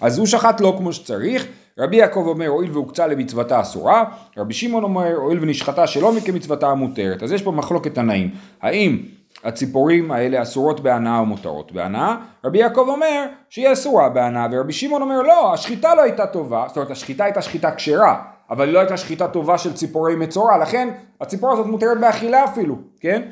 אז 0.00 0.18
הוא 0.18 0.26
שחט 0.26 0.60
לא 0.60 0.74
כמו 0.78 0.92
שצריך, 0.92 1.46
רבי 1.78 1.96
יעקב 1.96 2.24
אומר 2.26 2.46
הואיל 2.46 2.70
והוקצה 2.72 3.06
למצוותה 3.06 3.60
אסורה, 3.60 4.04
רבי 4.36 4.54
שמעון 4.54 4.84
אומר 4.84 5.14
הואיל 5.16 5.38
ונשחטה 5.40 5.86
שלא 5.86 6.12
כמצוותה 6.24 6.68
המותרת, 6.68 7.22
אז 7.22 7.32
יש 7.32 7.42
פה 7.42 7.52
מחלוקת 7.52 7.94
תנאים, 7.94 8.30
האם 8.62 8.98
הציפורים 9.44 10.10
האלה 10.10 10.42
אסורות 10.42 10.80
בהנאה 10.80 11.18
או 11.18 11.26
מותרות 11.26 11.72
בהנאה, 11.72 12.16
רבי 12.44 12.58
יעקב 12.58 12.84
אומר 12.88 13.26
שהיא 13.48 13.72
אסורה 13.72 14.08
בהנאה, 14.08 14.46
ורבי 14.52 14.72
שמעון 14.72 15.02
אומר 15.02 15.22
לא, 15.22 15.54
השחיטה 15.54 15.94
לא 15.94 16.02
הייתה 16.02 16.26
טובה, 16.26 16.64
זאת 16.68 16.76
אומרת 16.76 16.90
השחיטה 16.90 17.24
הייתה 17.24 17.42
שחיטה 17.42 17.74
כשרה, 17.74 18.22
אבל 18.50 18.66
היא 18.66 18.74
לא 18.74 18.78
הייתה 18.78 18.96
שחיטה 18.96 19.28
טובה 19.28 19.58
של 19.58 19.74
ציפורי 19.74 20.16
מצורע, 20.16 20.58
לכן 20.58 20.88
הציפור 21.20 21.52
הזאת 21.52 21.66
מותרת 21.66 22.00
באכילה 22.00 22.44
אפילו, 22.44 22.76
כן? 23.00 23.22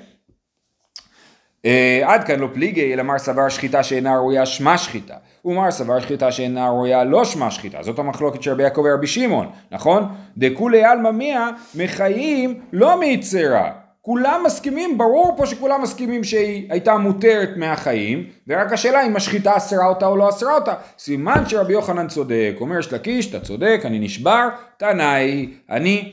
Uh, 1.62 1.68
עד 2.04 2.24
כאן 2.24 2.40
לא 2.40 2.48
פליגי, 2.52 2.92
אלא 2.92 3.02
מר 3.02 3.18
סבר 3.18 3.48
שחיטה 3.48 3.82
שאינה 3.82 4.16
ראויה 4.16 4.46
שמה 4.46 4.78
שחיטה. 4.78 5.14
ומר 5.44 5.70
סבר 5.70 6.00
שחיטה 6.00 6.32
שאינה 6.32 6.68
ראויה 6.68 7.04
לא 7.04 7.24
שמה 7.24 7.50
שחיטה. 7.50 7.82
זאת 7.82 7.98
המחלוקת 7.98 8.42
של 8.42 8.50
רבי 8.50 8.62
יעקב 8.62 8.84
ורבי 8.84 9.06
שמעון, 9.06 9.50
נכון? 9.72 10.08
דכולי 10.36 10.84
עלמא 10.84 11.10
מיה 11.10 11.48
מחיים 11.74 12.60
לא 12.72 13.00
מיצרה. 13.00 13.70
כולם 14.06 14.42
מסכימים, 14.46 14.98
ברור 14.98 15.34
פה 15.36 15.46
שכולם 15.46 15.82
מסכימים 15.82 16.24
שהיא 16.24 16.66
הייתה 16.70 16.96
מותרת 16.96 17.48
מהחיים, 17.56 18.26
ורק 18.48 18.72
השאלה 18.72 19.06
אם 19.06 19.16
השחיטה 19.16 19.56
אסרה 19.56 19.86
אותה 19.86 20.06
או 20.06 20.16
לא 20.16 20.28
אסרה 20.28 20.54
אותה. 20.54 20.74
סימן 20.98 21.48
שרבי 21.48 21.72
יוחנן 21.72 22.08
צודק, 22.08 22.54
אומר 22.60 22.80
שלקיש, 22.80 23.30
אתה 23.30 23.40
צודק, 23.40 23.80
אני 23.84 23.98
נשבר, 23.98 24.48
תנאי, 24.76 25.48
אני 25.70 26.12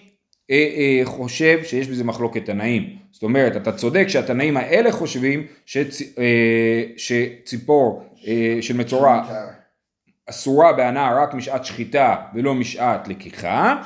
אה, 0.52 0.56
אה, 0.56 1.02
חושב 1.06 1.60
שיש 1.64 1.88
בזה 1.88 2.04
מחלוקת 2.04 2.46
תנאים. 2.46 2.84
זאת 3.12 3.24
אומרת, 3.24 3.56
אתה 3.56 3.72
צודק 3.72 4.06
שהתנאים 4.08 4.58
האלה 4.58 4.92
חושבים 4.92 5.48
שצ, 5.66 6.02
אה, 6.02 6.84
שציפור 6.98 8.04
אה, 8.28 8.58
של 8.62 8.78
מצורע 8.78 9.24
אסורה 10.30 10.74
בהנאה 10.74 11.24
רק 11.24 11.34
משעת 11.34 11.66
שחיטה 11.66 12.16
ולא 12.36 12.54
משעת 12.54 13.08
לקיחה. 13.08 13.82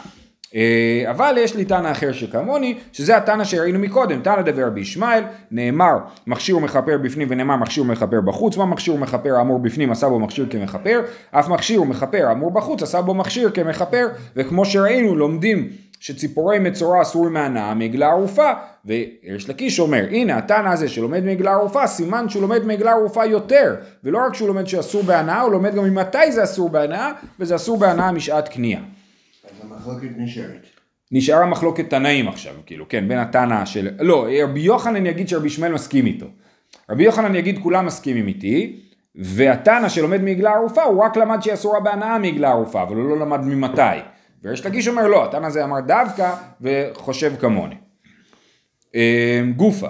אה, 0.56 1.04
אבל 1.12 1.36
יש 1.40 1.56
לי 1.56 1.66
תנא 1.66 1.92
אחר 1.92 2.12
שכמוני, 2.12 2.78
שזה 2.92 3.18
התנא 3.18 3.44
שראינו 3.44 3.80
מקודם, 3.80 4.22
תנא 4.22 4.42
דבר 4.42 4.68
רבי 4.68 4.82
ישמעאל, 4.82 5.24
נאמר 5.52 5.98
מכשיר 6.28 6.58
ומכפר 6.58 6.98
בפנים 6.98 7.28
ונאמר 7.32 7.56
מכשיר 7.56 7.84
ומכפר 7.84 8.22
בחוץ, 8.22 8.58
מה 8.58 8.66
מכשיר 8.66 8.94
ומכפר 8.94 9.36
האמור 9.36 9.60
בפנים 9.60 9.92
עשה 9.92 10.10
בו 10.10 10.20
מכשיר 10.20 10.48
כמכפר, 10.50 11.02
אף 11.32 11.50
מכשיר 11.50 11.82
ומכפר 11.82 12.26
האמור 12.28 12.52
בחוץ 12.52 12.84
עשה 12.84 13.02
בו 13.02 13.14
מכשיר 13.14 13.50
כמכפר, 13.50 14.08
וכמו 14.36 14.66
שראינו 14.66 15.16
לומדים 15.16 15.70
שציפורי 16.00 16.60
מצורע 16.60 17.02
אסור 17.02 17.30
מהנאה 17.30 17.74
מעגלה 17.74 18.08
ערופה, 18.08 18.52
ויש 18.86 19.50
לקיש 19.50 19.80
אומר, 19.80 20.06
הנה 20.12 20.38
התנא 20.38 20.70
הזה 20.70 20.90
שלומד 20.90 21.26
מעגלה 21.26 21.52
ערופה, 21.52 21.88
סימן 21.88 22.30
שהוא 22.30 22.42
לומד 22.42 22.66
מעגלה 22.66 22.92
ערופה 22.92 23.26
יותר, 23.26 23.76
ולא 24.04 24.20
רק 24.26 24.34
שהוא 24.34 24.48
לומד 24.48 24.68
שאסור 24.68 25.04
בהנאה, 25.04 25.42
הוא 25.42 25.52
לומד 25.52 25.76
גם 25.76 25.84
ממתי 25.84 26.32
זה 26.32 26.44
אסור 26.44 26.70
בהנאה, 26.70 27.12
וזה 27.40 27.56
אסור 27.56 27.78
בהנאה 27.78 28.12
משעת 28.12 28.48
קנייה. 28.48 28.80
המחלוקת 29.62 30.08
נשארת. 30.18 30.68
נשארה 31.12 31.46
מחלוקת 31.46 31.90
תנאים 31.90 32.28
עכשיו, 32.28 32.54
כאילו, 32.66 32.86
כן, 32.90 33.08
בין 33.08 33.18
התנא 33.20 33.66
של... 33.66 33.90
לא, 34.00 34.28
רבי 34.44 34.60
יוחנן 34.60 35.06
יגיד 35.06 35.28
שרבי 35.28 35.48
ישמעאל 35.48 35.74
מסכים 35.74 36.06
איתו. 36.06 36.26
רבי 36.90 37.04
יוחנן 37.04 37.36
יגיד 37.36 37.60
כולם 37.64 37.86
מסכימים 37.86 38.28
איתי, 38.28 38.80
והתנא 39.16 39.90
שלומד 39.90 40.22
מעגלה 40.22 40.54
ערופה, 40.54 40.84
הוא 40.84 41.04
רק 41.04 41.18
למד 41.18 41.42
שהיא 41.42 41.54
אסורה 41.54 41.80
בהנאה 41.80 42.18
מעגלה 42.18 42.50
ערופה, 42.50 42.82
אבל 42.82 42.96
הוא 42.96 43.10
לא 43.10 43.20
למד 43.20 43.40
ממתי. 43.44 43.82
ויש 44.44 44.66
לגיש 44.66 44.88
אומר 44.88 45.08
לא, 45.08 45.26
התנא 45.26 45.46
הזה 45.46 45.64
אמר 45.64 45.80
דווקא 45.80 46.36
וחושב 46.62 47.34
כמוני. 47.40 47.76
אה, 48.96 49.42
גופה, 49.56 49.88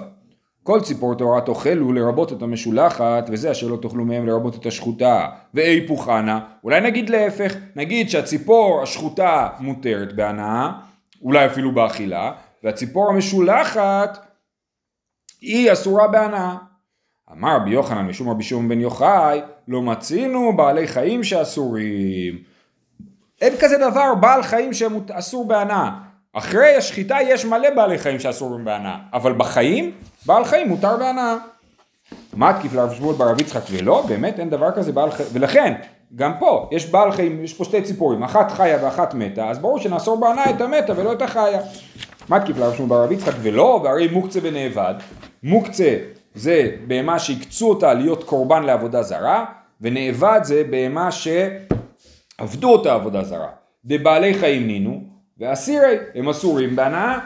כל 0.68 0.80
ציפור 0.80 1.14
טהרה 1.14 1.40
תאכלו 1.40 1.92
לרבות 1.92 2.32
את 2.32 2.42
המשולחת 2.42 3.28
וזה 3.32 3.50
אשר 3.50 3.66
לא 3.66 3.76
תאכלו 3.82 4.04
מהם 4.04 4.26
לרבות 4.26 4.54
את 4.54 4.66
השחוטה 4.66 5.28
ואי 5.54 5.86
פוחנה 5.86 6.40
אולי 6.64 6.80
נגיד 6.80 7.10
להפך 7.10 7.54
נגיד 7.76 8.10
שהציפור 8.10 8.82
השחוטה 8.82 9.48
מותרת 9.60 10.12
בהנאה 10.12 10.70
אולי 11.22 11.46
אפילו 11.46 11.74
באכילה 11.74 12.32
והציפור 12.64 13.10
המשולחת 13.10 14.18
היא 15.40 15.72
אסורה 15.72 16.08
בהנאה. 16.08 16.54
אמר 17.32 17.56
רבי 17.56 17.70
יוחנן 17.70 18.06
משום 18.06 18.30
רבי 18.30 18.42
שמעון 18.42 18.68
בן 18.68 18.80
יוחאי 18.80 19.40
לא 19.68 19.82
מצינו 19.82 20.56
בעלי 20.56 20.86
חיים 20.88 21.24
שאסורים. 21.24 22.38
אין 23.40 23.54
כזה 23.60 23.76
דבר 23.78 24.14
בעל 24.14 24.42
חיים 24.42 24.72
שאסור 24.72 25.48
בהנאה 25.48 26.07
אחרי 26.38 26.76
השחיטה 26.76 27.16
יש 27.28 27.44
מלא 27.44 27.70
בעלי 27.70 27.98
חיים 27.98 28.20
שאסורים 28.20 28.64
בהנאה, 28.64 28.96
אבל 29.12 29.32
בחיים, 29.32 29.92
בעל 30.26 30.44
חיים 30.44 30.68
מותר 30.68 30.96
בהנאה. 30.96 31.36
מתקיף 32.34 32.74
לרב 32.74 32.94
שמואל 32.94 33.16
ברב 33.16 33.40
יצחק 33.40 33.60
ולא, 33.70 34.04
באמת 34.08 34.40
אין 34.40 34.50
דבר 34.50 34.70
כזה 34.70 34.92
בעל 34.92 35.10
חיים, 35.10 35.28
ולכן, 35.32 35.74
גם 36.14 36.32
פה, 36.38 36.68
יש 36.72 36.86
בעל 36.86 37.12
חיים, 37.12 37.44
יש 37.44 37.54
פה 37.54 37.64
שתי 37.64 37.82
ציפורים, 37.82 38.22
אחת 38.22 38.50
חיה 38.50 38.78
ואחת 38.84 39.14
מתה, 39.14 39.50
אז 39.50 39.58
ברור 39.58 39.78
שנאסור 39.78 40.20
בהנאה 40.20 40.50
את 40.50 40.60
המתה 40.60 40.92
ולא 40.96 41.12
את 41.12 41.22
החיה. 41.22 41.60
מתקיף 42.28 42.58
לרב 42.58 42.74
שמואל 42.74 42.88
ברב 42.88 43.12
יצחק 43.12 43.34
ולא, 43.42 43.80
והרי 43.84 44.08
מוקצה 44.08 44.40
בנאבד, 44.40 44.94
מוקצה 45.42 45.96
זה 46.34 46.70
בהמה 46.86 47.18
שהקצו 47.18 47.68
אותה 47.68 47.94
להיות 47.94 48.24
קורבן 48.24 48.62
לעבודה 48.62 49.02
זרה, 49.02 49.44
ונאבד 49.80 50.40
זה 50.42 50.62
בהמה 50.70 51.08
שעבדו 51.10 52.72
אותה 52.72 52.94
עבודה 52.94 53.24
זרה. 53.24 53.48
דבעלי 53.84 54.34
חיים 54.34 54.66
נינו, 54.66 55.07
ואסירי 55.38 55.96
הם 56.14 56.28
אסורים 56.28 56.76
בהנאה. 56.76 57.18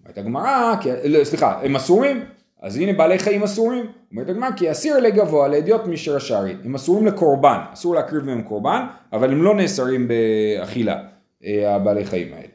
אומרת 0.00 0.18
הגמרא, 0.18 0.74
לא, 1.04 1.24
סליחה, 1.24 1.60
הם 1.62 1.76
אסורים, 1.76 2.24
אז 2.62 2.76
הנה 2.76 2.92
בעלי 2.92 3.18
חיים 3.18 3.42
אסורים. 3.42 3.86
אומרת 4.10 4.28
הגמרא, 4.28 4.50
כי 4.56 4.70
אסיר 4.70 4.98
לגבוה 4.98 5.48
לאדיוט 5.48 5.86
משר 5.86 6.16
השארי, 6.16 6.56
הם 6.64 6.74
אסורים 6.74 7.06
לקורבן, 7.06 7.58
אסור 7.72 7.94
להקריב 7.94 8.24
מהם 8.24 8.42
קורבן, 8.42 8.86
אבל 9.12 9.32
הם 9.32 9.42
לא 9.42 9.54
נאסרים 9.54 10.08
באכילה, 10.08 11.02
אה, 11.44 11.74
הבעלי 11.74 12.04
חיים 12.04 12.32
האלה. 12.32 12.48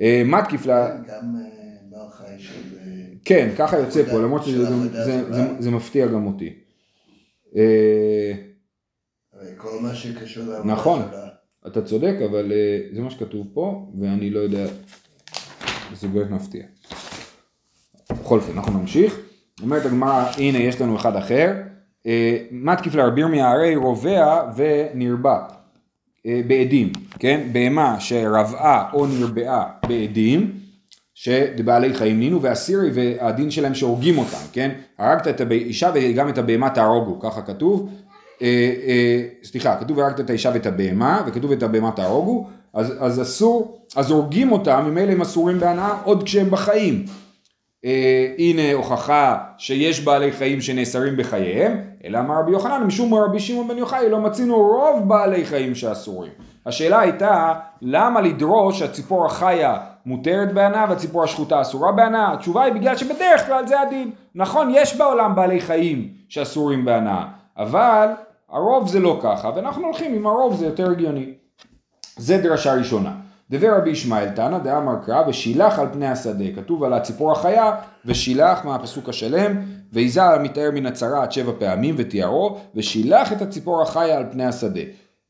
אה, 0.00 0.22
מתקיף 0.26 0.66
לה... 0.66 0.88
גם 0.88 1.36
אה, 1.36 1.42
בעל 1.90 2.10
חי 2.10 2.38
של... 2.38 2.52
כן, 3.24 3.50
ככה 3.58 3.78
יוצא 3.78 4.02
פה, 4.10 4.18
למרות 4.18 4.44
שזה 4.44 5.70
מפתיע 5.70 6.06
גם 6.06 6.26
אותי. 6.26 6.54
כל 9.56 9.78
מה 9.80 9.94
שקשור 9.94 10.44
לעבודה 10.44 10.72
נכון. 10.72 11.02
אתה 11.66 11.82
צודק, 11.82 12.14
אבל 12.30 12.52
uh, 12.52 12.94
זה 12.94 13.02
מה 13.02 13.10
שכתוב 13.10 13.46
פה, 13.54 13.86
ואני 14.00 14.30
לא 14.30 14.40
יודע, 14.40 14.66
זה 15.94 16.08
באמת 16.08 16.30
מפתיע. 16.30 16.62
בכל 18.12 18.38
אופן, 18.38 18.52
אנחנו 18.52 18.78
נמשיך. 18.78 19.20
אומרת 19.62 19.86
הגמרא, 19.86 20.24
הנה 20.38 20.58
יש 20.58 20.80
לנו 20.80 20.96
אחד 20.96 21.16
אחר. 21.16 21.52
Uh, 22.04 22.08
מתקיף 22.50 22.94
לרבי 22.94 23.20
ירמיה 23.20 23.50
הרי 23.50 23.76
רובע 23.76 24.52
ונרבע 24.56 25.38
uh, 26.18 26.22
בעדים, 26.46 26.92
כן? 27.18 27.48
בהמה 27.52 28.00
שרבעה 28.00 28.90
או 28.92 29.06
נרבעה 29.06 29.72
בעדים, 29.88 30.52
שבעלי 31.14 31.94
חיים 31.94 32.20
נינו, 32.20 32.42
והסירי 32.42 32.90
והדין 32.94 33.50
שלהם 33.50 33.74
שהורגים 33.74 34.18
אותם, 34.18 34.44
כן? 34.52 34.70
הרגת 34.98 35.28
את 35.28 35.40
האישה 35.40 35.90
וגם 35.94 36.28
את 36.28 36.38
הבהמה 36.38 36.70
תהרוגו, 36.70 37.20
ככה 37.20 37.42
כתוב. 37.42 37.90
אה, 38.42 38.72
אה, 38.86 39.22
סליחה, 39.44 39.76
כתוב 39.76 40.00
הרגת 40.00 40.20
את 40.20 40.30
האישה 40.30 40.50
ואת 40.54 40.66
הבהמה, 40.66 41.22
וכתוב 41.26 41.52
את 41.52 41.62
הבהמה 41.62 41.90
תהרוגו, 41.90 42.46
אז, 42.74 42.94
אז 43.00 43.22
אסור, 43.22 43.78
אז 43.96 44.10
הורגים 44.10 44.52
אותם, 44.52 44.84
ממילא 44.86 45.12
הם 45.12 45.20
אסורים 45.20 45.60
בהנאה 45.60 45.94
עוד 46.04 46.22
כשהם 46.22 46.50
בחיים. 46.50 47.04
אה, 47.84 48.26
הנה 48.38 48.72
הוכחה 48.72 49.38
שיש 49.58 50.04
בעלי 50.04 50.32
חיים 50.32 50.60
שנאסרים 50.60 51.16
בחייהם, 51.16 51.80
אלא 52.04 52.18
אמר 52.18 52.34
רבי 52.40 52.52
יוחנן, 52.52 52.82
משום 52.82 53.14
רבי 53.14 53.40
שמעון 53.40 53.68
בן 53.68 53.78
יוחאי 53.78 54.10
לא 54.10 54.20
מצינו 54.20 54.56
רוב 54.56 55.08
בעלי 55.08 55.44
חיים 55.44 55.74
שאסורים. 55.74 56.32
השאלה 56.66 57.00
הייתה, 57.00 57.52
למה 57.82 58.20
לדרוש 58.20 58.78
שהציפור 58.78 59.26
החיה 59.26 59.76
מותרת 60.06 60.52
בהנאה 60.52 60.86
והציפור 60.88 61.24
השחוטה 61.24 61.60
אסורה 61.60 61.92
בהנאה? 61.92 62.32
התשובה 62.32 62.62
היא 62.62 62.72
בגלל 62.72 62.96
שבדרך 62.96 63.46
כלל 63.46 63.66
זה 63.66 63.80
הדין. 63.80 64.10
נכון, 64.34 64.72
יש 64.74 64.96
בעולם 64.96 65.34
בעלי 65.34 65.60
חיים 65.60 66.08
שאסורים 66.28 66.84
בהנאה, 66.84 67.24
אבל 67.56 68.08
הרוב 68.52 68.88
זה 68.88 69.00
לא 69.00 69.18
ככה, 69.22 69.50
ואנחנו 69.56 69.86
הולכים 69.86 70.14
עם 70.14 70.26
הרוב 70.26 70.56
זה 70.56 70.66
יותר 70.66 70.90
הגיוני. 70.90 71.32
זה 72.16 72.38
דרשה 72.38 72.74
ראשונה. 72.74 73.12
דבר 73.50 73.76
רבי 73.78 73.90
ישמעאל 73.90 74.28
תנא 74.28 74.58
דאמר 74.58 74.94
קרא 75.06 75.22
ושילח 75.28 75.78
על 75.78 75.86
פני 75.92 76.06
השדה, 76.06 76.44
כתוב 76.56 76.84
על 76.84 76.92
הציפור 76.92 77.32
החיה 77.32 77.72
ושילח 78.04 78.64
מהפסוק 78.64 79.08
השלם 79.08 79.56
ויזהר 79.92 80.42
מתאר 80.42 80.70
מן 80.74 80.86
הצרה 80.86 81.30
שבע 81.30 81.52
פעמים 81.58 81.94
ותיארו 81.98 82.58
ושילח 82.74 83.32
את 83.32 83.42
הציפור 83.42 83.82
החיה 83.82 84.16
על 84.16 84.24
פני 84.32 84.44
השדה. 84.44 84.80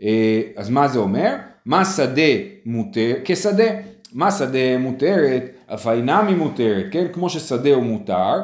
אה, 0.03 0.41
אז 0.57 0.71
מה 0.71 0.89
זה 0.89 0.99
אומר? 0.99 1.37
מה 1.67 1.85
שדה 1.85 2.33
מותר, 2.67 3.13
כשדה, 3.25 3.69
מה 4.13 4.31
שדה 4.31 4.79
מותרת, 4.79 5.43
אף 5.75 5.89
אינה 5.89 6.23
ממותרת, 6.23 6.85
כן? 6.91 7.07
כמו 7.13 7.31
ששדה 7.31 7.75
הוא 7.75 7.85
מותר, 7.85 8.35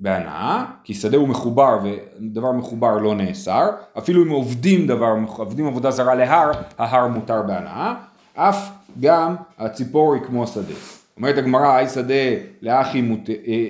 בהנאה, 0.00 0.64
כי 0.84 0.94
שדה 0.94 1.16
הוא 1.16 1.28
מחובר 1.28 1.78
ודבר 1.82 2.52
מחובר 2.52 2.98
לא 2.98 3.14
נאסר, 3.14 3.70
אפילו 3.98 4.24
אם 4.24 4.28
עובדים 4.28 4.86
דבר, 4.86 5.14
עובדים 5.36 5.66
עבודה 5.66 5.90
זרה 5.90 6.14
להר, 6.14 6.50
ההר 6.78 7.06
מותר 7.06 7.42
בהנאה, 7.42 7.94
אף 8.34 8.70
גם 9.00 9.34
הציפור 9.58 10.14
היא 10.14 10.22
כמו 10.22 10.46
שדה. 10.46 10.74
אומרת 11.16 11.38
הגמרא, 11.38 11.74
היי 11.74 11.88
שדה 11.88 12.14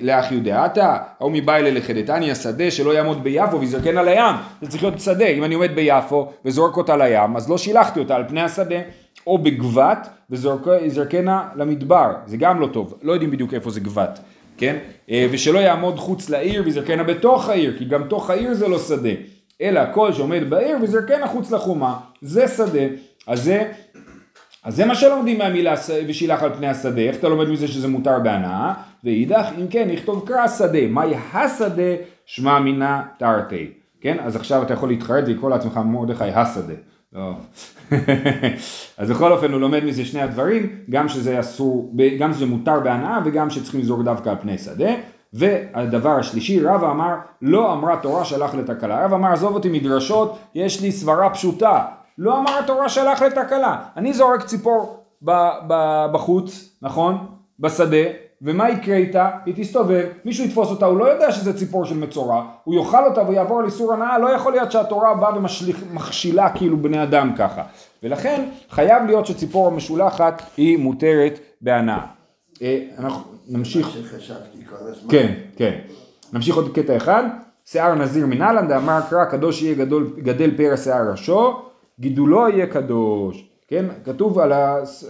לאחי 0.01 0.37
ודעתה, 0.37 0.97
ההוא 1.19 1.31
מביילה 1.31 1.71
לחדתני 1.71 2.31
השדה 2.31 2.71
שלא 2.71 2.91
יעמוד 2.91 3.23
ביפו 3.23 3.59
ויזרקן 3.59 3.97
על 3.97 4.07
הים, 4.07 4.35
זה 4.61 4.69
צריך 4.69 4.83
להיות 4.83 4.99
שדה, 4.99 5.25
אם 5.25 5.43
אני 5.43 5.55
עומד 5.55 5.75
ביפו 5.75 6.31
וזורק 6.45 6.77
אותה 6.77 6.97
לים, 6.97 7.35
אז 7.35 7.49
לא 7.49 7.57
שילחתי 7.57 7.99
אותה 7.99 8.15
על 8.15 8.23
פני 8.27 8.41
השדה, 8.41 8.75
או 9.27 9.37
בגבת 9.37 10.09
וזרקנה 10.29 11.47
למדבר, 11.55 12.13
זה 12.25 12.37
גם 12.37 12.59
לא 12.59 12.67
טוב, 12.67 12.93
לא 13.01 13.13
יודעים 13.13 13.31
בדיוק 13.31 13.53
איפה 13.53 13.69
זה 13.69 13.79
גבת. 13.79 14.19
כן? 14.57 14.77
אה, 15.09 15.27
ושלא 15.31 15.59
יעמוד 15.59 15.99
חוץ 15.99 16.29
לעיר 16.29 16.61
ויזרקנה 16.65 17.03
בתוך 17.03 17.49
העיר, 17.49 17.77
כי 17.77 17.85
גם 17.85 18.03
תוך 18.07 18.29
העיר 18.29 18.53
זה 18.53 18.67
לא 18.67 18.79
שדה, 18.79 19.09
אלא 19.61 19.81
כל 19.93 20.13
שעומד 20.13 20.49
בעיר 20.49 20.77
ויזרקנה 20.81 21.27
חוץ 21.27 21.51
לחומה, 21.51 21.99
זה 22.21 22.47
שדה. 22.47 22.85
אז 23.27 23.43
זה, 23.43 23.71
אז 24.63 24.75
זה 24.75 24.85
מה 24.85 24.95
שלומדים 24.95 25.37
מהמילה 25.37 25.75
ושילח 26.07 26.43
על 26.43 26.53
פני 26.53 26.67
השדה, 26.67 27.01
איך 27.01 27.15
אתה 27.15 27.29
לומד 27.29 27.49
מזה 27.49 27.67
שזה 27.67 27.87
מותר 27.87 28.19
בהנאה? 28.19 28.73
ואידך 29.03 29.45
אם 29.57 29.67
כן 29.67 29.89
נכתוב 29.89 30.27
קרא 30.27 30.47
שדה, 30.47 30.87
מהי 30.87 31.15
השדה 31.33 31.93
שמע 32.25 32.59
מינה 32.59 33.03
תרתי, 33.19 33.69
כן? 34.05 34.17
אז 34.19 34.35
עכשיו 34.35 34.63
אתה 34.63 34.73
יכול 34.73 34.89
להתחרט 34.89 35.23
ולקרוא 35.27 35.49
לעצמך 35.49 35.77
מרדכי 35.85 36.23
השדה. 36.23 36.73
לא. 37.13 37.33
אז 38.97 39.11
בכל 39.11 39.31
אופן 39.31 39.51
הוא 39.51 39.61
לומד 39.61 39.83
מזה 39.83 40.05
שני 40.05 40.21
הדברים, 40.21 40.69
גם 40.89 41.07
שזה 41.07 41.39
אסור, 41.39 41.93
גם 42.19 42.33
שזה 42.33 42.45
מותר 42.45 42.79
בהנאה 42.79 43.19
וגם 43.25 43.49
שצריכים 43.49 43.81
לזרוק 43.81 44.01
דווקא 44.01 44.29
על 44.29 44.35
פני 44.41 44.57
שדה. 44.57 44.89
והדבר 45.33 46.09
השלישי, 46.09 46.61
רבא 46.61 46.91
אמר, 46.91 47.15
לא 47.41 47.73
אמרה 47.73 47.95
תורה 47.97 48.25
שלח 48.25 48.55
לתקלה. 48.55 49.05
רבא 49.05 49.15
אמר, 49.15 49.31
עזוב 49.31 49.55
אותי 49.55 49.69
מדרשות, 49.69 50.37
יש 50.55 50.81
לי 50.81 50.91
סברה 50.91 51.29
פשוטה. 51.29 51.85
לא 52.17 52.39
אמר 52.39 52.59
התורה 52.59 52.89
שלח 52.89 53.21
לתקלה. 53.21 53.77
אני 53.97 54.13
זורק 54.13 54.43
ציפור 54.43 55.03
ב- 55.21 55.49
ב- 55.67 56.05
בחוץ, 56.11 56.77
נכון? 56.81 57.25
בשדה, 57.59 58.07
ומה 58.41 58.69
יקרה 58.69 58.95
איתה? 58.95 59.29
היא 59.45 59.53
תסתובב, 59.57 60.05
מישהו 60.25 60.45
יתפוס 60.45 60.69
אותה, 60.69 60.85
הוא 60.85 60.97
לא 60.97 61.05
יודע 61.05 61.31
שזה 61.31 61.57
ציפור 61.57 61.85
של 61.85 61.97
מצורע, 61.97 62.43
הוא 62.63 62.75
יאכל 62.75 63.05
אותה 63.05 63.29
ויעבור 63.29 63.59
על 63.59 63.65
איסור 63.65 63.93
הנאה, 63.93 64.19
לא 64.19 64.27
יכול 64.27 64.51
להיות 64.51 64.71
שהתורה 64.71 65.15
באה 65.15 65.37
ומכשילה 65.37 66.49
כאילו 66.49 66.77
בני 66.77 67.03
אדם 67.03 67.33
ככה. 67.37 67.63
ולכן 68.03 68.45
חייב 68.69 69.03
להיות 69.05 69.25
שציפור 69.25 69.67
המשולחת 69.67 70.41
היא 70.57 70.77
מותרת 70.77 71.39
בהנאה. 71.61 71.99
אה, 72.61 72.79
אנחנו 72.97 73.31
נמשיך. 73.47 73.87
כן, 75.09 75.33
כן. 75.55 75.79
נמשיך 76.33 76.55
עוד 76.55 76.75
קטע 76.75 76.97
אחד. 76.97 77.23
שיער 77.65 77.95
נזיר 77.95 78.25
מנהלן 78.25 78.67
דאמר 78.67 78.99
קרא 79.09 79.25
קדוש 79.25 79.61
יהיה 79.61 79.75
גדול, 79.75 80.13
גדל 80.17 80.57
פרא 80.57 80.75
שיער 80.75 81.11
ראשו, 81.11 81.61
גידולו 81.99 82.49
יהיה 82.49 82.67
קדוש. 82.67 83.49
כן, 83.67 83.85
כתוב 84.05 84.39
על 84.39 84.51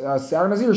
השיער 0.06 0.48
נזיר 0.48 0.74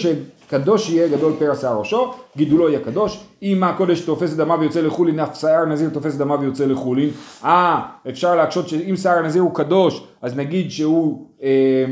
שקדוש 0.49 0.91
יהיה 0.91 1.09
גדול 1.09 1.33
פרא 1.39 1.55
שיער 1.55 1.79
ראשו, 1.79 2.15
גידולו 2.37 2.69
יהיה 2.69 2.81
קדוש. 2.81 3.25
אם 3.43 3.65
הקודש 3.65 4.01
תופס 4.01 4.33
את 4.33 4.37
דמיו 4.37 4.61
ויוצא 4.61 4.81
לחולין, 4.81 5.21
אף 5.21 5.41
שיער 5.41 5.65
נזיר 5.65 5.91
תופס 5.91 6.15
את 6.15 6.19
דמיו 6.19 6.41
ויוצא 6.41 6.67
לחולין. 6.67 7.11
אה, 7.45 7.81
אפשר 8.09 8.37
להקשות 8.37 8.69
שאם 8.69 8.97
שיער 8.97 9.23
נזיר 9.23 9.43
הוא 9.43 9.55
קדוש, 9.55 10.07
אז 10.23 10.37
נגיד 10.37 10.71
שהוא 10.71 11.27
אה, 11.43 11.85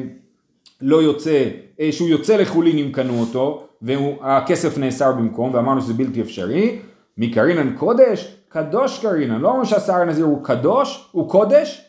לא 0.80 1.02
יוצא, 1.02 1.44
אה, 1.80 1.92
שהוא 1.92 2.08
יוצא 2.08 2.36
לחולין 2.36 2.78
אם 2.78 2.92
קנו 2.92 3.20
אותו, 3.20 3.62
והכסף 3.82 4.78
נאסר 4.78 5.12
במקום, 5.12 5.54
ואמרנו 5.54 5.80
שזה 5.80 5.94
בלתי 5.94 6.20
אפשרי, 6.20 6.78
מקרינן 7.18 7.76
קודש, 7.76 8.36
קדוש 8.48 8.98
קרינן, 8.98 9.40
לא 9.40 9.48
אומרים 9.48 9.64
שהשיער 9.64 10.00
הנזיר 10.00 10.24
הוא 10.24 10.44
קדוש, 10.44 11.08
הוא 11.12 11.30
קודש, 11.30 11.82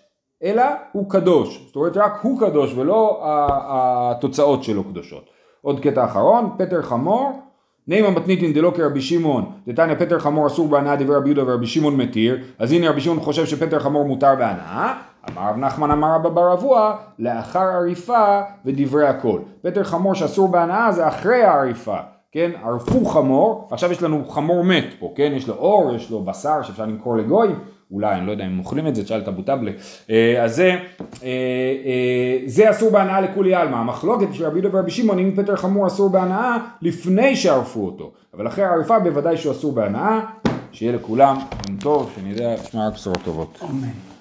אלא 0.43 0.63
הוא 0.91 1.09
קדוש, 1.09 1.63
זאת 1.67 1.75
אומרת 1.75 1.97
רק 1.97 2.19
הוא 2.21 2.39
קדוש 2.39 2.73
ולא 2.75 3.21
התוצאות 3.23 4.63
שלו 4.63 4.83
קדושות. 4.83 5.36
עוד 5.67 5.79
קטע 5.79 6.05
אחרון, 6.05 6.49
פטר 6.57 6.81
חמור, 6.81 7.41
נימה 7.87 8.09
מתניתין 8.09 8.53
דלא 8.53 8.71
כרבי 8.75 9.01
שמעון, 9.01 9.45
דתניא 9.67 9.95
פטר 9.95 10.19
חמור 10.19 10.47
אסור 10.47 10.67
בהנאה 10.67 10.95
דברי 10.95 11.15
רבי 11.15 11.29
יהודה 11.29 11.51
ורבי 11.51 11.67
שמעון 11.67 11.95
מתיר, 11.95 12.37
אז 12.59 12.71
הנה 12.71 12.89
רבי 12.89 13.01
שמעון 13.01 13.19
חושב 13.19 13.45
שפטר 13.45 13.79
חמור 13.79 14.05
מותר 14.05 14.35
בהנאה, 14.35 14.93
אמר 15.29 15.49
רב 15.49 15.57
נחמן 15.57 15.91
אמר 15.91 16.15
רבא 16.15 16.29
בר 16.29 16.53
אבוה, 16.53 16.95
לאחר 17.19 17.59
עריפה 17.59 18.41
ודברי 18.65 19.07
הכל. 19.07 19.39
פטר 19.61 19.83
חמור 19.83 20.13
שאסור 20.13 20.47
בהנאה 20.47 20.91
זה 20.91 21.07
אחרי 21.07 21.43
העריפה, 21.43 21.97
כן? 22.31 22.51
ערפו 22.63 23.05
חמור, 23.05 23.67
עכשיו 23.71 23.91
יש 23.91 24.03
לנו 24.03 24.25
חמור 24.29 24.63
מת 24.63 24.85
פה, 24.99 25.13
כן? 25.15 25.31
יש 25.35 25.47
לו 25.47 25.53
אור, 25.53 25.95
יש 25.95 26.11
לו 26.11 26.23
בשר 26.23 26.61
שאפשר 26.61 26.85
למכור 26.85 27.17
לגויים, 27.17 27.59
אולי, 27.91 28.15
אני 28.15 28.27
לא 28.27 28.31
יודע 28.31 28.45
אם 28.45 28.49
הם 28.49 28.59
אוכלים 28.59 28.87
את 28.87 28.95
זה, 28.95 29.03
תשאל 29.03 29.19
את 29.19 29.27
אבו 29.27 29.41
טבלה. 29.41 29.71
אה, 30.09 30.43
אז 30.43 30.55
זה, 30.55 30.69
אה, 30.69 30.77
אה, 31.23 32.39
זה 32.45 32.69
אסור 32.69 32.91
בהנאה 32.91 33.21
לכולי 33.21 33.55
עלמא. 33.55 33.75
המחלוקת 33.75 34.27
של 34.33 34.45
רבי 34.45 34.59
יהודה 34.59 34.77
ורבי 34.77 34.91
שמעון, 34.91 35.19
אם 35.19 35.33
פטר 35.35 35.55
חמור 35.55 35.87
אסור 35.87 36.09
בהנאה, 36.09 36.57
לפני 36.81 37.35
שערפו 37.35 37.85
אותו. 37.85 38.11
אבל 38.33 38.47
אחרי 38.47 38.63
העריפה 38.63 38.99
בוודאי 38.99 39.37
שהוא 39.37 39.51
אסור 39.51 39.71
בהנאה. 39.71 40.19
שיהיה 40.71 40.91
לכולם 40.91 41.37
יום 41.69 41.77
טוב, 41.77 42.11
שנדע 42.15 42.53
לשמוע 42.53 42.87
רק 42.87 42.93
בשורות 42.93 43.19
טובות. 43.23 43.59
אמן. 43.69 44.16